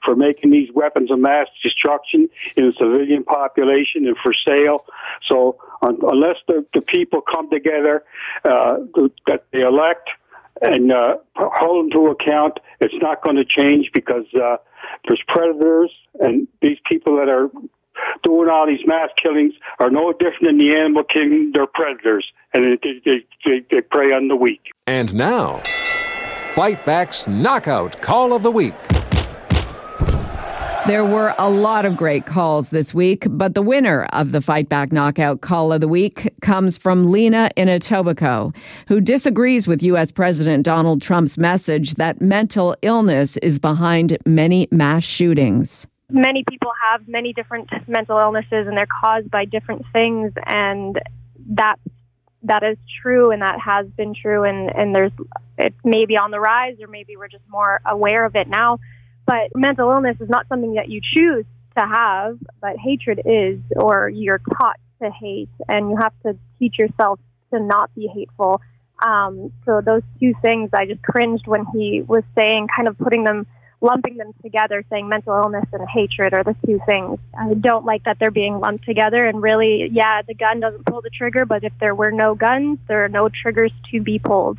for 0.05 0.17
making 0.17 0.51
these 0.51 0.69
weapons 0.75 1.11
of 1.11 1.19
mass 1.19 1.47
destruction 1.63 2.29
in 2.57 2.67
the 2.67 2.73
civilian 2.79 3.25
population 3.25 4.07
and 4.07 4.17
for 4.23 4.33
sale. 4.47 4.85
So 5.29 5.59
un- 5.83 5.99
unless 6.03 6.37
the, 6.49 6.65
the 6.75 6.81
people 6.81 7.21
come 7.21 7.51
together 7.51 8.05
uh, 8.45 8.79
that 9.27 9.45
they 9.53 9.61
elect 9.61 10.11
and 10.63 10.93
uh, 10.93 11.17
hold 11.37 11.85
them 11.85 11.91
to 11.93 12.07
account, 12.09 12.59
it's 12.81 12.95
not 13.01 13.23
going 13.23 13.37
to 13.37 13.45
change 13.45 13.91
because 13.95 14.27
uh, 14.35 14.57
there's 15.09 15.23
predators 15.29 15.93
and 16.21 16.49
these 16.61 16.79
people 16.89 17.17
that 17.17 17.29
are 17.29 17.51
doing 18.23 18.49
all 18.49 18.67
these 18.67 18.87
mass 18.87 19.11
killings 19.17 19.55
are 19.79 19.91
no 19.91 20.13
different 20.13 20.45
than 20.45 20.59
the 20.59 20.77
animal 20.77 21.05
king. 21.05 21.53
They're 21.55 21.67
predators 21.67 22.27
and 22.53 22.65
they, 22.65 23.01
they, 23.05 23.25
they, 23.45 23.65
they 23.71 23.81
prey 23.81 24.13
on 24.13 24.29
the 24.29 24.37
weak. 24.37 24.73
And 24.87 25.15
now, 25.15 25.59
Fight 26.55 26.85
Back's 26.85 27.27
Knockout 27.27 28.01
Call 28.01 28.33
of 28.33 28.43
the 28.43 28.51
Week. 28.51 28.75
There 30.91 31.05
were 31.05 31.37
a 31.39 31.49
lot 31.49 31.85
of 31.85 31.97
great 31.97 32.27
calls 32.27 32.71
this 32.71 32.93
week, 32.93 33.25
but 33.31 33.55
the 33.55 33.63
winner 33.63 34.07
of 34.13 34.33
the 34.33 34.41
Fight 34.41 34.69
Back 34.69 34.91
Knockout 34.91 35.41
Call 35.41 35.73
of 35.73 35.81
the 35.81 35.87
Week 35.87 36.35
comes 36.41 36.77
from 36.77 37.13
Lena 37.13 37.49
in 37.55 37.69
Etobicoke, 37.69 38.57
who 38.89 39.01
disagrees 39.01 39.69
with 39.69 39.85
U.S. 39.85 40.11
President 40.11 40.65
Donald 40.65 41.01
Trump's 41.01 41.39
message 41.39 41.95
that 41.95 42.21
mental 42.21 42.75
illness 42.83 43.37
is 43.37 43.61
behind 43.61 44.19
many 44.27 44.67
mass 44.73 45.05
shootings. 45.05 45.87
many 46.11 46.43
people 46.51 46.73
have 46.91 47.07
many 47.07 47.33
different 47.35 47.71
mental 47.87 48.19
illnesses 48.19 48.67
and 48.67 48.77
they're 48.77 48.89
caused 49.01 49.31
by 49.31 49.45
different 49.45 49.85
things 49.93 50.33
and 50.45 50.99
that 51.51 51.77
that 52.43 52.65
is 52.65 52.77
true 53.01 53.31
and 53.31 53.43
that 53.43 53.61
has 53.65 53.87
been 53.97 54.13
true 54.13 54.43
and 54.43 54.75
and 54.75 54.93
there's 54.93 55.13
it 55.57 55.73
may 55.85 56.05
be 56.05 56.17
on 56.17 56.33
the 56.33 56.41
rise 56.41 56.75
or 56.81 56.89
maybe 56.89 57.17
we're 57.17 57.29
just 57.29 57.45
more 57.49 57.81
aware 57.87 58.25
of 58.25 58.35
it 58.35 58.49
now 58.49 58.81
but 59.31 59.55
mental 59.55 59.91
illness 59.91 60.17
is 60.21 60.29
not 60.29 60.49
something 60.49 60.75
that 60.75 60.89
you 60.89 61.01
choose 61.01 61.45
to 61.77 61.87
have 61.87 62.37
but 62.61 62.77
hatred 62.77 63.21
is 63.25 63.61
or 63.77 64.09
you're 64.09 64.41
taught 64.59 64.81
to 65.01 65.11
hate 65.11 65.49
and 65.69 65.91
you 65.91 65.97
have 65.97 66.13
to 66.25 66.37
teach 66.59 66.77
yourself 66.79 67.19
to 67.53 67.61
not 67.61 67.95
be 67.95 68.09
hateful 68.13 68.61
um, 69.07 69.53
so 69.65 69.81
those 69.81 70.03
two 70.19 70.33
things 70.43 70.69
i 70.75 70.85
just 70.85 71.03
cringed 71.03 71.47
when 71.47 71.65
he 71.73 72.03
was 72.03 72.25
saying 72.37 72.67
kind 72.77 72.89
of 72.89 72.99
putting 72.99 73.25
them 73.25 73.47
lumping 73.81 74.17
them 74.19 74.33
together, 74.43 74.85
saying 74.91 75.09
mental 75.09 75.35
illness 75.35 75.65
and 75.73 75.89
hatred 75.89 76.35
are 76.35 76.45
the 76.45 76.55
two 76.67 76.79
things. 76.87 77.19
I 77.39 77.55
don't 77.55 77.85
like 77.85 78.05
that 78.05 78.19
they're 78.21 78.31
being 78.31 78.61
lumped 78.61 78.85
together. 78.85 79.25
And 79.25 79.43
really, 79.43 79.89
yeah, 79.93 80.23
the 80.23 80.35
gun 80.35 80.61
doesn't 80.61 80.87
pull 80.87 81.01
the 81.01 81.11
trigger, 81.11 81.47
but 81.47 81.65
if 81.65 81.73
there 81.81 81.95
were 81.95 82.13
no 82.13 82.35
guns, 82.35 82.79
there 82.89 83.05
are 83.05 83.09
no 83.09 83.29
triggers 83.29 83.73
to 83.93 84.03
be 84.03 84.19
pulled. 84.19 84.59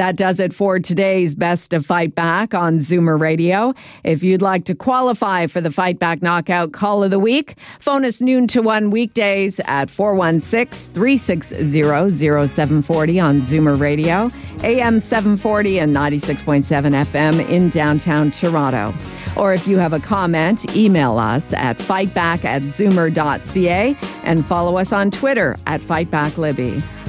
That 0.00 0.16
does 0.16 0.40
it 0.40 0.54
for 0.54 0.78
today's 0.78 1.34
Best 1.34 1.74
of 1.74 1.84
Fight 1.84 2.14
Back 2.14 2.54
on 2.54 2.76
Zoomer 2.76 3.20
Radio. 3.20 3.74
If 4.02 4.22
you'd 4.22 4.40
like 4.40 4.64
to 4.64 4.74
qualify 4.74 5.46
for 5.46 5.60
the 5.60 5.70
Fight 5.70 5.98
Back 5.98 6.22
Knockout 6.22 6.72
Call 6.72 7.04
of 7.04 7.10
the 7.10 7.18
Week, 7.18 7.54
phone 7.80 8.06
us 8.06 8.18
noon 8.18 8.46
to 8.46 8.62
1 8.62 8.88
weekdays 8.88 9.60
at 9.66 9.90
416 9.90 10.94
360 10.94 11.82
0740 12.08 13.20
on 13.20 13.40
Zoomer 13.40 13.78
Radio, 13.78 14.30
AM 14.62 15.00
740 15.00 15.80
and 15.80 15.94
96.7 15.94 16.64
FM 17.04 17.46
in 17.50 17.68
downtown 17.68 18.30
Toronto. 18.30 18.94
Or 19.36 19.52
if 19.52 19.68
you 19.68 19.76
have 19.76 19.92
a 19.92 20.00
comment, 20.00 20.74
email 20.74 21.18
us 21.18 21.52
at 21.52 21.76
fightback 21.76 22.46
at 22.46 22.62
zoomer.ca 22.62 23.96
and 24.22 24.46
follow 24.46 24.78
us 24.78 24.94
on 24.94 25.10
Twitter 25.10 25.58
at 25.66 25.82
FightbackLibby. 25.82 26.82